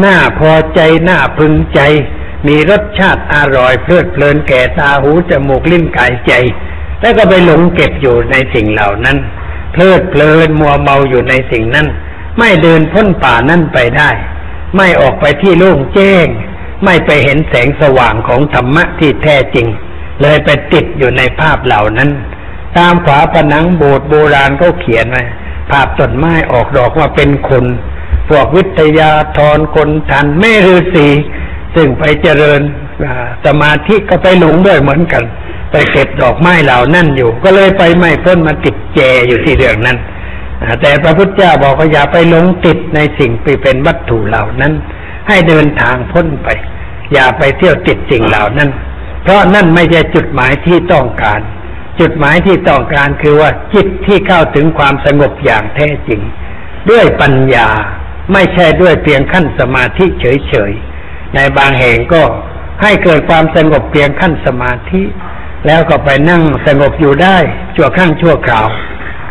[0.05, 1.81] น่าพอใจน่าพึงใจ
[2.47, 6.33] มีรสชาติอร่อยเพลิดเพลินแก่ตาหูจมูกลิ้นกายใจ
[7.01, 9.19] แล้วก็ไปหลงเก็บอยู่ในสิ่งเหล่านั้น
[9.73, 11.87] เพลิดเพลินมัวเมาอยู่ในสิ่งนั้น
[12.39, 14.11] ไม่เดินพ้นป่านั่นไปได้
[14.77, 16.27] ไม่ออกไปที่โล่งแจ้ง
[16.85, 19.67] ไม่ไปเห็นแสงสว่างของธรรมะที่แท้จริง
[20.21, 22.11] เลยไปติดอยู่ในภาพเหล่านั้น
[22.79, 25.23] ตามฝาผนังโบสถ์โบราณเขาเขียนไว้
[25.71, 27.65] ภาพต้นไม้ออกดอกว่าเป็นคน
[28.29, 31.09] พวกวิทยาธรคนทันแม่ฤาษี
[31.75, 32.61] ซึ่งไปเจริญ
[33.47, 35.25] สมาธิก็ไปหลงด้วยเหมือนกัน
[35.71, 39.99] ไปเก็บดอกไม้เหล่านั่นอยู่ ก็เลยไปไม่พ้นมาติดแจอยู่ที่เรื่องนั้น
[40.81, 44.73] แต่พระพุทธเจ้าบอกว่าอย่าไปหลงติดในสิ่งไปเป็นวัตถุเหล่านั้น
[45.29, 46.49] ให้เดินทางพ้นไป
[47.13, 48.71] อย่าไปเที่ยวติดสิ่งเหล่านั้น
[49.23, 51.41] เพราะนั่นไม่ใช่จุดหมายที่ต้องการ
[52.01, 56.21] จุดหมายที่ต้องการคือว่าจิตที่เข้าถึงความสงบอย่างแท้จริง
[56.91, 57.69] ด้วยปัญญา
[58.33, 62.23] ไม่ใช่ด้วยเพียงขั้นสมาธิเฉยๆในบางแห่งก็
[62.83, 65.03] ให้เกิดความสงบเพียงขั้นสมาธิ
[65.67, 67.37] แล้วก็ไปนั่งสงบอยู่ได้
[67.75, 68.69] ชั่วข้างชั่วคราว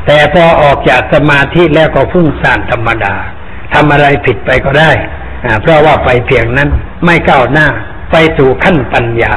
[0.06, 3.16] แต่พอออกจากสมาธิแล้วก็ฟุ้งซ่านธรรมดา
[3.74, 4.92] ทำอะไรผิดไปก็ได้
[5.62, 6.70] เพราะว่าไปเพียงนั้น
[7.06, 7.68] ไม่ก้าวหน้า
[8.12, 9.34] ไปสู่ขั้นปัญญา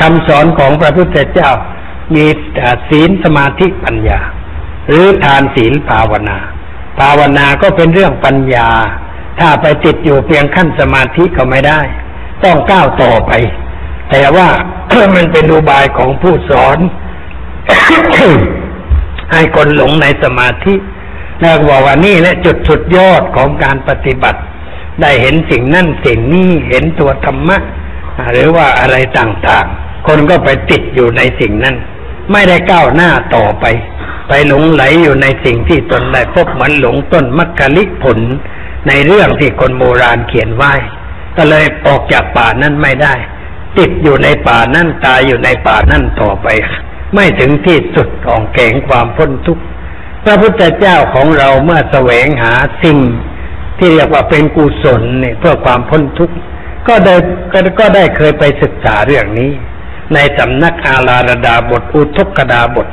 [0.00, 1.50] คำสอนของพระพุทธเจ้า
[2.14, 2.24] มี
[2.90, 4.20] ศีลสมาธิปัญญา
[4.88, 6.38] หรือทานศีลภาวนา
[6.98, 8.68] ภาวนาก็เป็นเรื่องปัญญา
[9.40, 11.80] ถ้าไปติดอยู่เพียงขั้นสมาธิก็ไม่ได้
[12.44, 13.32] ต้องก้าวต่อไป
[14.10, 14.48] แต่ว่า
[15.16, 16.78] มันเป็นอุบายของผู้สอน
[19.32, 20.74] ให้คนหลงในสมาธิ
[21.40, 24.40] แล้วบอกว่านี่แหละจุดสุดยอดของการปฏิบัติ
[25.00, 27.56] ได้เห็นสิ่งนั่นสิ่งนี้เห็นตัวธรรมะ
[28.32, 31.76] หรือว่าอะไรต่างๆ คนก็ไปติดอยู่ในสิ่งนั้น
[32.32, 33.64] ไม่ได้ก้าวหน้าต่อไป
[34.28, 38.18] ไปหลงไหลอยู่ในสิ่งที่ตนได้พบเหมือนหลงต้นมักกะลิผล
[38.88, 40.72] ในเรื่องที่คนโบราณเขียนไว้
[41.36, 43.14] ก็เลยออกจากป่านั้นไม่ได้
[43.78, 46.48] ติดอยู่ในป่านั่นตายอยู่ในป่านั่นต่อไป
[47.14, 49.64] ไม่ถึงที่สุดของแก่งความพ้นทุกข์
[50.24, 52.98] พระพุทธเจ้าของเราเมื่อแสวงหาสิ่ง
[53.78, 56.34] ที่เรียกว่าเป็นกุศลเนี่ยเพื่อความพ้นทุกข์
[56.88, 57.14] ก็ได้
[57.80, 59.50] ก็ได้เคยไปศึกษาเรื่องนี้
[60.12, 62.88] ในสำนักอาลาระดาบทอุทกดาบท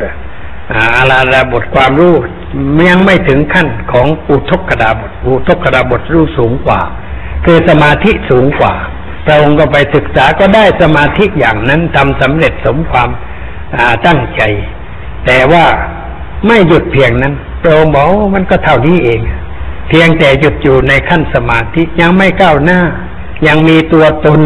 [0.96, 2.16] อาลาระบทความรู้
[2.90, 6.82] ยังไม่ถึงขั้นของอุทกดาบทอุทกดาบทรู้สูงกว่า
[7.46, 8.74] คือสมาธิสูงกว่า
[9.26, 13.10] พระองค์ก็ไปศึกษาก็ได้สมาธิอย่างนั้นทำสำเร็จสมความ
[14.08, 14.42] ตั้งใจ
[15.26, 15.66] แต่ว่า
[16.48, 19.22] ไม่หยุดเพียงนั้นพระองค์บอกมันก็เท่านี้เอง
[19.90, 22.80] เพียงแต่หยุดอยู่ในขั้นสมาธิยังไม่ก้าวหน้า
[23.48, 24.42] ยังมีตัวตน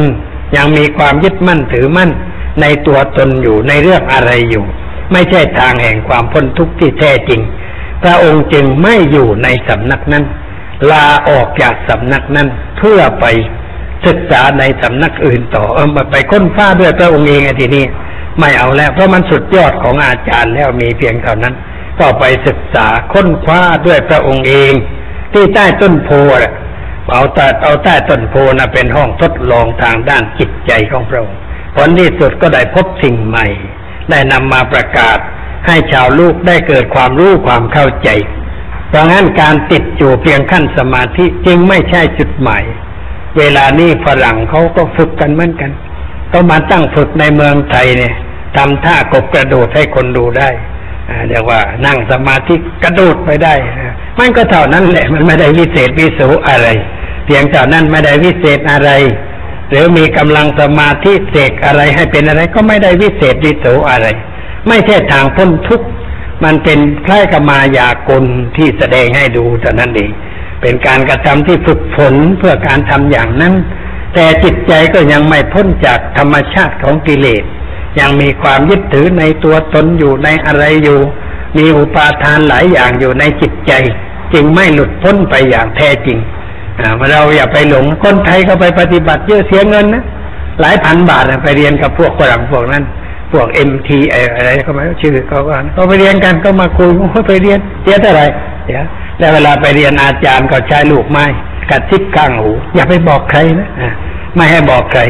[0.55, 2.11] ยังมีความยึดมั่นถือมั่น
[2.61, 4.65] ในตัวตนอยู่ในเรื่องอะไรอยู่
[5.13, 7.41] ไม่ใช่ทางแห่งความพ้นทุกข์ที่แท้จริง
[8.03, 10.23] พระองค์จึงไม่อยู่ในสำนักนั้น
[10.91, 12.47] ลาออกจากสำนักนั้น
[12.77, 13.25] เพื่อไป
[14.07, 17.85] ศึกษาในสำนักอื่นต่อเออมาไปค้นฟ้าด้วยพระองค์เองทีนี้
[18.39, 21.53] ไม่เอาแล้ว เพราะมันสุดยอดของอาจารย์แล้วมีเพียงเท่านั้น
[21.99, 24.73] ก็ไปศึกษาค้นคว้าด้วยพระองค์เอง
[25.33, 26.09] ที่ใต้ต้นโพ
[27.11, 31.37] เอาแต่เอาใต้ต้นโพนะเป็นห้องทดลองทางด้านจิตใจของพระองค์
[31.75, 33.45] ผลที่สุดก็ได้พบสิ่งใหม่
[34.09, 35.17] ได้นำมาประกาศ
[35.67, 38.09] ให้ชาวลูกได้เกิดความรู้ความเข้าใจ
[38.89, 42.63] เพราะงั้นการติดอยู่เพียงขั้นสมาธิจึงไม่ใช่จุดหมาย
[43.37, 45.71] เวลานี้ฝรั่งเขาก็ฝึกกันเหมือนกัน
[46.31, 48.13] ก็มาตั้งฝึกในเมืองไทยเนี่ย
[48.57, 50.49] ทำท่ากบกระโดดให้คนดูได้
[51.27, 53.53] เรียกว่านั่งสมาธิกระโดดไปได้
[54.19, 56.67] มันก็เท่านั้นแหละมันไม่ได้วิเศษวิโสอะไร
[57.25, 58.89] เพียงเท่านั้นไม่ได้วิเศษอะไร
[59.69, 64.07] หรือมีกำลังสมาธิเสกอะไรให้เป็นอะไรก็ไม่ได้วิเศษวิโสอะไร
[64.67, 65.87] ไม่ใช่ทางพ้นทุกข์
[66.43, 68.23] มันเป็นคล้ายกับมายากล
[68.55, 70.11] ที่แสดงให้ดูเท่านั้นเอง
[70.61, 73.53] เป็นการกระทำที่ฝึกฝนเพื่อการทำอย่างนั้น
[74.13, 77.43] แต่จิตใจก็ยังไม่พ้นจากธรรมชาติของกิเลส
[77.99, 80.99] ยังมีความยึดถือในตัวตนอยู่ในอะไรอยู่
[81.57, 83.71] มีอุปาทานหลายอย่างอยู่ในจิตใจ
[84.33, 86.17] จึงไม่หลุดพ้นไปอย่างแท้จริง
[87.11, 90.03] เราอย่าไปหลงคนไทยก็ไปปฏิบัติเยอะเสียเงินนะ
[90.61, 92.83] หลายพันบาทนะไปเรียนกับพวกฝรั่งพวกนั้น
[93.31, 98.25] พวกเอ็มทีอะไรก็ไม่รู้ชื่อเขาก็อ่านก็ไปเรียนกันก็มาคุยโอ้ยไปเรียนเรียนเท่าไหร่
[98.65, 98.85] เดี๋ยว
[99.19, 101.25] แล้วเวลาไปเรียนอาจารย์ก็ใช้ลูกไม้
[101.69, 103.69] กระซิบข้างหูอย่าไปบอกใครนะ
[104.35, 105.01] ไม่ให้บอกใคร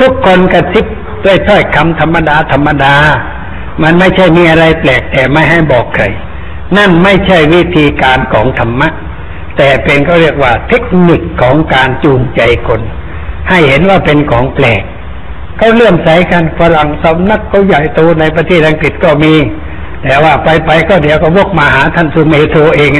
[0.00, 0.86] ทุกคนกระซิบ
[1.24, 2.94] ด้วยถ้อยคำธรรมดาธรรมดา
[3.82, 6.04] มันไม่ใช่มีอะไรแปลกแต่ไม่ให้บอกใคร
[6.76, 8.88] นั่นไม่ใช่วิธีการของธรรมะ
[9.56, 12.80] แต่เป็นก็เรียกว่าเทคนิคของการจูงใจคน
[13.48, 14.82] ให้เห็นว่าเป็นของแปลก
[15.56, 19.34] เขาเลื่อมใสกันฝรั่งสำนักเขาใหญ่โตในประเทศอังกฤษก็มี
[20.04, 22.90] แต่ว่าไปไปๆก็เดี๋ยวก็วกมาหาท่านสุเมโทเอง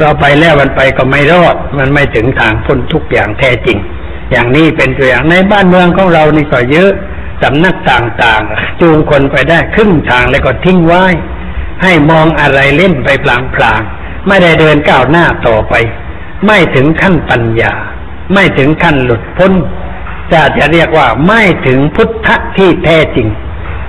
[0.00, 3.78] เราไปแล้วมันไปก็ไม่รอด มันไม่ถึงทางพ้นทุกอย่างแท้จริง
[4.32, 6.90] อย่างนี้เป็นตัวอย่างในบ้านเมืองของเรานี่ก็เยอะ
[7.42, 11.04] สำนักต่างๆ จูงคนไปได้ครึ่งทางแล้วก็ทิ้งไว้
[11.82, 13.26] ให้มองอะไรเล่นไปพ
[13.62, 13.95] ลางๆ
[14.28, 15.74] ไม่ได้เดินก้าวหน้าต่อไป
[16.46, 17.72] ไม่ถึงขั้นปัญญา
[18.34, 19.52] ไม่ถึงขั้นหลุดพ้น
[20.32, 23.28] จะจะเรียกว่าไม่ถึงพุทธะที่แท้จริง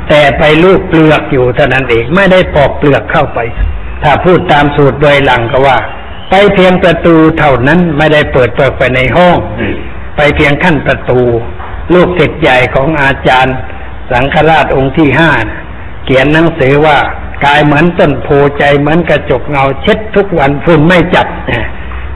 [0.09, 3.39] แต่ไปลูกเปลือกอยู่เท่านั้นเองไม่ได้ปอกเปลือกเข้าไป
[4.03, 5.77] ถ้าพูดตามสูตรโดยหลังก็ว่า
[6.29, 9.37] ไปเพียงประตูเท่านั้นไม่ได้เปิดเปิดไปในห้อง
[10.17, 11.21] ไปเพียงขั้นประตู
[11.93, 13.55] ลูกศิษย์ใหญ่ของอาจารย์
[14.11, 15.45] สังฆราชองค์ที่ห้าน
[16.05, 16.97] เขียนหนังสือว่า
[17.45, 18.27] กายเหมือนต้นโพ
[18.57, 21.27] ใจเหมือนกระจกเงาเช็ดทุกวันฝุ่นไม่จับ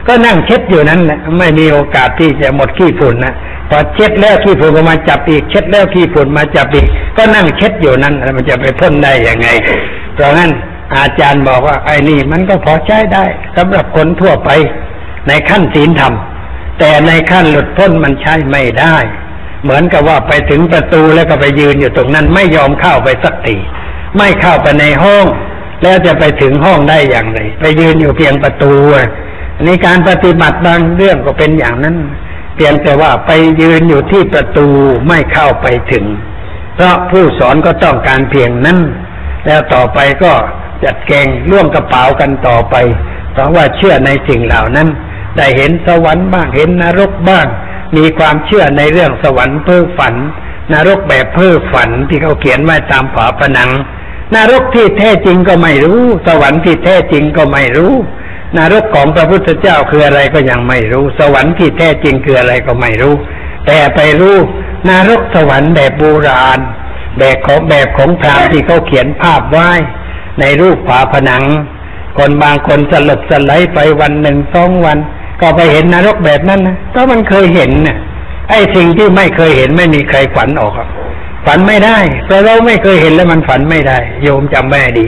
[0.08, 3.34] ก็นั่งเช็ดอยู่นั้นแหละไม่มีโอกาสที่จะหมดขี้ฝุ่นนะ
[3.70, 9.48] พอเช็ดแล้วขี้ฝุ่นก็มาจับอีก เช็ดแล้วขี้ฝุ่นมาจับอีก ก็นั่งเช็ดอยู่นั้นมันจะไปพ้นได้ยังไง
[10.16, 10.52] เพราะงั้น
[10.98, 13.26] อาจารย์บอกว่าไอ้นี่มันก็พอใช้ได้
[13.58, 14.50] สำหรับคนทั่วไป
[15.28, 16.14] ในขั้นศีลธรรม
[16.80, 18.96] แต่ในขั้นหลุดพ้นมันใช้ไม่ได้
[19.64, 23.56] เหมือนกับว่าไปถึงประตูแล้วก็ไปยืนอยู่ตรงนั้นไม่ยอมเข้าไปสักที
[24.18, 25.26] ไม่เข้าไปในห้อง
[25.84, 28.74] แล้วจะไปถึงห้องได้อย่างไร ไปยืนอยู่เพียงประตู
[29.56, 31.98] อันนี้การปฏิบัติบางเรื่องก็เป็นอย่างนั้น
[32.56, 33.32] เพียงแต่ว่าไป
[33.62, 34.68] ยืนอยู่ที่ประตู
[35.08, 36.06] ไม่เข้าไปถึง
[36.76, 38.80] เพราะผู้สอนก็ต้องการเพียงนั้น
[39.46, 40.32] แล้วต่อไปก็
[40.84, 42.76] จัดแกงร่วมกระเป๋ากันต่อไป
[43.34, 44.88] เพราะว่าเชื่อในสิ่งเหล่านั้น
[45.38, 47.48] ได้เห็นสวรรค์บ้างเห็นนรกบ้าง
[47.98, 50.16] มีความเชื่อในเรื่องสวรรค์เพ้อฝัน
[50.74, 53.70] นรกแบบเพ้อฝันที่เขาเขียนไว้ตามฝาผนัง
[54.36, 57.94] นรกที่แท้จริงก็ไม่รู้ สวรรค์ที่แท้จริงก็ไม่รู้
[58.58, 63.16] นรกของพระพุทธเจ้าคืออะไรก็ยังไม่รู้ สวรรค์ที่แท้จริงคืออะไรก็ไม่รู้
[63.68, 64.38] แต่ไปรู้
[64.90, 66.60] นรกสวรรค์แบบโบราณ
[67.20, 69.70] แบบของแบบของพรามที่เขาเขียนภาพไว้
[70.40, 71.44] ในรูปฝาผนัง
[72.18, 74.98] คนบางคนสลบสลด์ไปวันหนึ่งสองวัน
[75.42, 77.98] ก็ไปเห็นนรกแบบนั้นนะก็มันเคยเห็นน่ะ
[78.50, 80.90] ไอ้สิ่งที่ไม่เคยเห็นไม่มีใครฝันออกหรอก
[81.46, 85.06] ฝันไม่ได้แต่เราไม่เคยเห็นแล้วมันฝันไม่ได้ โยมจำแม่ดี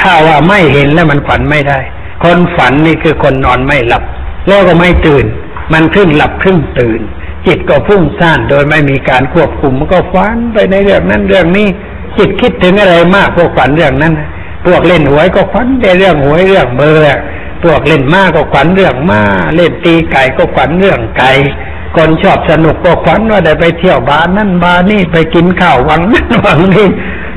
[0.00, 1.78] ถ้าว่าไม่เห็นแล้วมันฝันไม่ได้
[2.22, 4.02] คนฝันนี่คือคนนอนไม่หลับ
[4.46, 5.24] แล้วก็ไม่ตื่น
[5.72, 7.00] มันครึ่งหลับครึ่งตื่น
[7.46, 11.68] จิตก็ฟุ้งซ่านโดยไม่มีการควบคุมมันก็ฝันไปในเรื่องนั้นเรื่องนี้
[12.18, 14.14] จิตคิดถึงอะไรมากพวกฝันเรื่องนั้น
[14.66, 17.20] พวกเล่นหวยก็ฝันในเรื่องหวยเรื่องเบอร์
[17.64, 19.22] พวกเล่นมากก็ฝันเรื่องมา
[19.56, 21.32] เล่นตีไก่ก็ฝันเรื่องไก่
[21.96, 26.88] คนชอบสนุกก็ฝันว่าได้ไปเที่ยวบาร์นั่นบาร์นี่ไปกินข้าววังนั่นวังนี่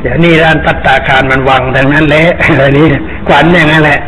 [0.01, 2.87] เดี๋ยวนี้ร้านปัตตาคารมันวังทั้งนั้นแหละอะไรนี้
[3.29, 3.99] ฝันอย่างนั้นแหละ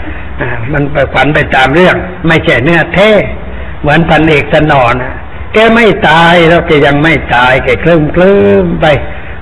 [0.42, 1.96] อ่ามันไปฝันไปตามเรื่อง
[2.28, 3.10] ไม่ใช่เนื้อแท้
[3.82, 5.14] เหมือนพันเอกสนอนะ
[5.54, 8.86] แกไม่ตายแล้วแกยังไม่ตายแกเคลิ้มเคลิ้มไป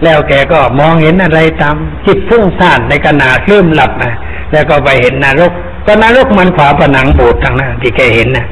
[0.04, 1.76] แล้วแกก็มองเห็นอะไรตาม
[2.06, 4.14] จิตฟุ้งซ่านในขณะเคลิ้มหลับนะ
[4.52, 5.52] แล้วก็ไปเห็นนรก
[5.88, 8.46] ก็นรกมันฝาผนังโบสถ์ทางนั้นที่แกเห็นนะ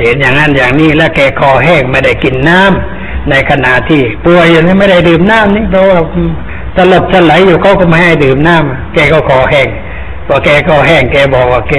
[0.00, 5.98] เห็นอย่างนั้นอย่างนี้แล้วแกคอแห้งไม่ได้กินน้ำในขณะที่ป่วยอยู่นี่ไม่ได้ดื่มน้ำนี่เพราะว่า
[6.76, 9.68] สลบสลายอยู่เขาก็ไม่ให้ดื่มน้ำแกก็คอแห้ง
[10.26, 11.74] พอแกก็แห้งแกบอกว่าแก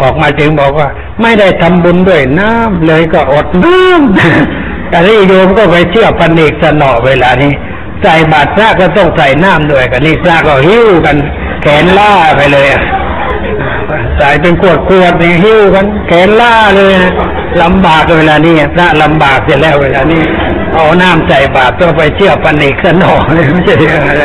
[0.00, 0.88] ออกมาถึงบอกว่า
[1.22, 7.52] ไม่ได้ทำบุญด้วยน้ำเลยก็อดน้ำอันนี้โยมก็ไปเชื่อพันเอกสนอเวลานี้
[8.02, 11.16] ใส่บาตรพระก็ต้องใส่น้ำด้วยกันนี่พระก็หิ้วกัน
[11.62, 12.82] แขนล่าไปเลยอะ
[14.18, 17.12] ใส่เป็นขวดขวดเนี่ยหิ้วกันแขนล่าเลยนะ
[17.62, 20.22] ลำบากเวลานี้พระลำบากเสร็จแล้วเวลานี้
[20.74, 24.24] เอาน้ำใส่บาตรต้องไปเชื่อพันเอกสนอเลยไม่ใช่เรื่องอะไร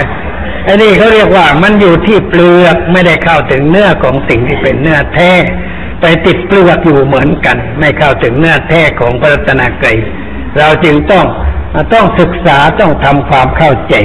[0.67, 5.31] อันนี้เขาเรียกว่ามันอยู่ที่เปลือกไม่ได้เข้าถึงเนื้อของสิ่งที่เป็นเนื้อแท้
[6.01, 9.97] ไปติดเปลือกอยู่เหมือนกัน ไม่เข้าถึงเนื้อแท้ของพระรัตนกรัย
[10.57, 11.25] เราจึงต้อง
[11.93, 13.95] ต้องศึกษาต้องทำความเข้าใจ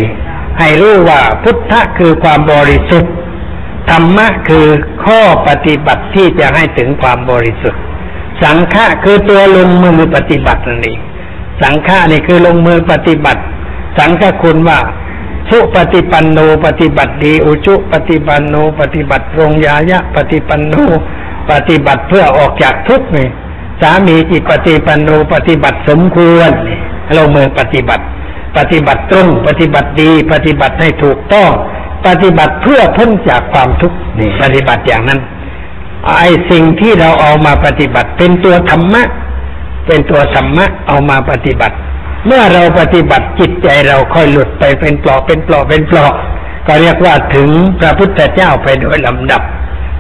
[0.58, 3.12] ให้รู้ว่าพุทธะคือความบริสุทธิ์
[3.90, 4.66] ธรรมะคือ
[5.04, 7.82] ข้อปฏิบัติที่จะให้ถึงความบริสุทธิ์
[8.42, 10.98] สังฆะคือตัวลงมือปฏิบัตินั่นเอง
[11.62, 13.42] สังฆะนี่คือลงมือปฏิบัติ
[13.98, 14.78] สังฆคุณว่า
[15.50, 20.74] สุปฏิปันโนปฏิบัติดี อุจุปฏิปันโนปฏิบัติรงยายะ ปฏิปันโน
[21.50, 23.28] ปฏิบัติเพื่อออกจากทุกข์นี่
[23.80, 26.50] สามีจิปฏิปันโนปฏิบัติสมควร
[27.16, 28.04] ลงมือปฏิบัติ
[28.56, 31.50] ปฏิบัติตรงปฏิบัติดี ปฏิบัติให้ถูกต้อง
[32.06, 35.20] ปฏิบัติเพื่อพ้นจากความทุกข์นี่ปฏิบัติอย่างนั้น
[36.18, 39.02] ไอ้สิ่งที่เราเอามาปฏิบัติ เป็นตัวธรรมะ
[39.86, 41.76] เป็นตัวธรรมะเอามาปฏิบัติ
[42.26, 46.14] เมื่อเราปฏิบัติจิตใจเราค่อยหลุดไปเป็นปลอกเป็นปลอกเป็นปลอก
[46.66, 47.48] ก็เรียกว่าถึง
[47.80, 49.42] พระพุทธเจ้าไปโดยลำดับ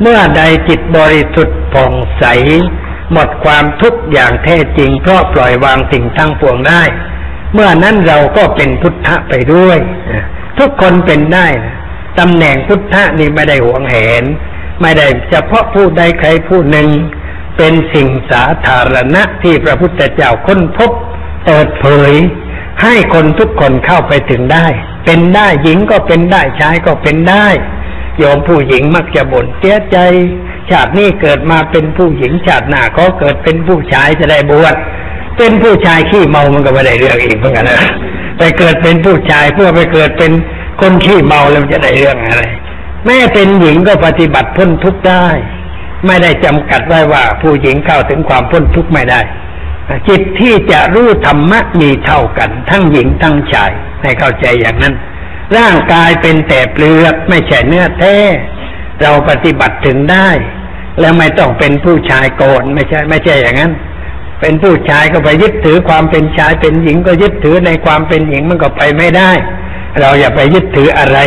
[0.00, 2.24] เมื่อใดจิตบริสุทธิ์ผ่องใส
[3.12, 6.82] หมดความทุกข์อย่างแท้จริง เพราะปล่อยวางสิ่งทั้งปวงได้
[7.54, 9.78] เมื่อนั้นเราก็เป็นพุทธะไปด้วย
[10.10, 10.24] นะ
[10.58, 11.74] ทุกคนเป็นได้นะ
[12.18, 14.24] ตำแหน่งพุทธะนี่ไม่ได้หวงแหน
[14.82, 16.88] ไม่ได้เฉพาะผู้ใดใครผู้หนึ่ง
[17.56, 20.90] เป็นสิ่งสาธารณะที่พระพุทธเจ้าค้นพบ
[21.44, 22.12] เปิดเผย
[22.82, 24.66] ให้คนทุกคนเข้าไปถึงได้
[25.04, 27.46] เป็นได้หญิงก็เป็นได้ชายก็เป็นได้
[28.18, 29.96] โยมผู้หญิงมักจะบ่นเสียใจ
[30.70, 34.74] ชาตินี้เกิดมาเป็นผู้หญิงชาติหน้าก็เกิดเป็นผู้ชายจะได้บวช
[35.38, 37.80] เป็นผู้ชายขี้เมามันก็ไม่ได้เรื่องอีกเหมือนกันนะ
[38.38, 40.32] ไปเกิดเป็นผู้ชายเพื่อไปเกิดเป็น
[40.80, 42.42] คนขี้เมาแล้วมันจะได้เรื่องอะไร
[43.06, 45.26] แม่เป็นหญิงก็ปฏิบัติพ้นทุกข์ได้
[46.06, 49.20] ไม่ได้จำกัดไว้ว่า ผู้หญิงเข้าถึงความพ้นทุกข์ไม่ได้
[50.08, 53.70] จิตที่จะรู้ธรรมะมีเท่ากัน ทั้งหญิงทั้งชาย
[54.02, 54.94] ให้เข้าใจอย่างนั้น
[55.56, 58.16] ร่างกายเป็นแต่เปลือกไม่ใช่เนื้อแท้
[59.02, 60.28] เราปฏิบัติถึงได้
[61.00, 63.72] แล้วไม่ต้องเป็นผู้ชายโกนไม่ใช่ไม่ใช่อย่างนั้น
[64.40, 69.30] เป็นผู้ชายก็ไปยึดถือความเป็นชายเป็นหญิงก็ยึดถือในความเป็นหญิงมันก็ไปไม่ได้
[70.00, 71.18] เราอย่าไปยึดถืออะไร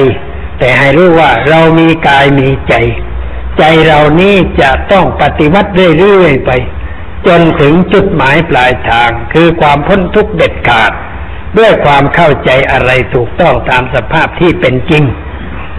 [0.60, 2.74] แต่ให้รู้ว่าเรามีกายมีใจ
[3.58, 6.52] ใจเรานี้จะต้องปฏิวัติเรื่อยๆไป
[7.28, 10.92] จนถึงจุดหมายปลายทาง คือความพ้นทุกข์เด็ดขาด
[11.58, 15.04] ด้วยความเข้าใจอะไรถูกต้องตามสภาพที่เป็นจริง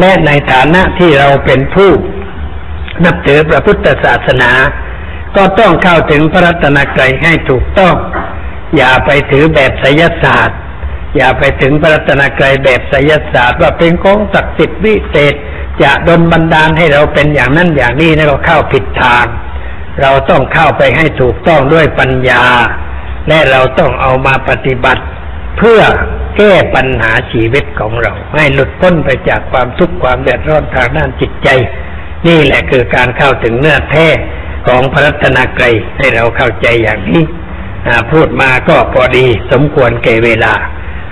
[0.00, 1.90] และในฐานะที่เราเป็นผู้
[3.04, 4.50] นับถือพระพุทธศาสนา
[5.36, 7.94] ก็ต้องเข้าถึงพระรัตนตรัยให้ถูกต้อง
[8.76, 10.58] อย่าไปถือแบบไสยศาสตร์
[11.16, 15.34] อย่าไปถึงพระรัตนตรัยแบบไสยศาสตร์ว่าเป็นของศักดิ์สิทธิ์วิเศษ
[15.82, 19.26] จะดลบันดาลให้เราเป็นอย่างนั้นอย่างนี้นะเราเข้าผิดทาง
[20.02, 22.42] เราต้องเข้าไปให้ถูกต้องด้วยปัญญา
[23.28, 25.02] และเราต้องเอามาปฏิบัติ
[25.58, 25.80] เพื่อ
[26.36, 31.48] แก้ปัญหาชีวิตของเรา ให้หลุดพ้นไปจากความทุกข์ความเดือดร้อนทางด้านจิตใจ
[32.26, 34.06] นี่แหละคือการเข้าถึงเนื้อแท้
[34.68, 37.22] ของพระรัตนกรัยให้เราเข้าใจอย่างนี้
[38.12, 40.54] พูดมาก็พอดีสมควรแก่เวลา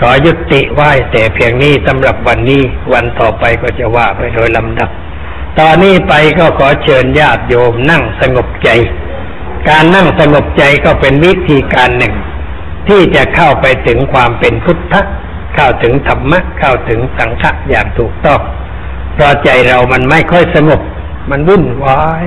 [0.01, 4.91] ขอยุติไว้แต่เพียงนี้สำหรับวันนี้วันต่อไปก็จะว่าไปโดยลำดับ
[5.59, 8.69] ตอนนี้ไปก็ขอเชิญญาติโยมนั่งสงบใจ
[9.69, 12.15] การนั่งสงบใจก็เป็นวิธีการหนึ่ง
[12.89, 15.03] ที่จะเข้าไปถึงความเป็นพุทธะ
[15.55, 18.41] เข้าถึงธรรมะเข้าถึงสังฆะอย่างถูกต้อง
[19.15, 20.81] เพราะใจเรามันไม่ค่อยสงบ
[21.31, 22.27] มันวุ่นวาย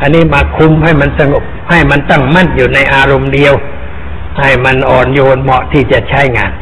[0.00, 3.54] อันนี้มาคุมให้มันสงบ ให้มันตั้งมั่นอยู่ในอารมณ์เดียว
[4.40, 6.52] ให้มันอ่อนโยนเหมาะที่จะใช้งาน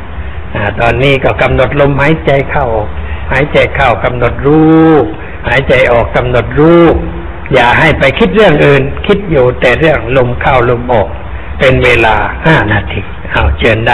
[0.81, 2.67] ตอนนี้ก็กำหนดลมหายใจเข้า
[3.33, 5.05] หายใจเข้ากำหนดรูป
[5.49, 6.95] หายใจออกกำหนดรูป
[7.55, 11.09] อย่าให้ไปคิดเรื่องอื่น คิดอยู่แต่เรื่องลมเข้าลมออก
[11.59, 12.15] เป็นเวลา
[12.47, 13.01] ห้านาที
[13.33, 13.89] เอาเชิญได้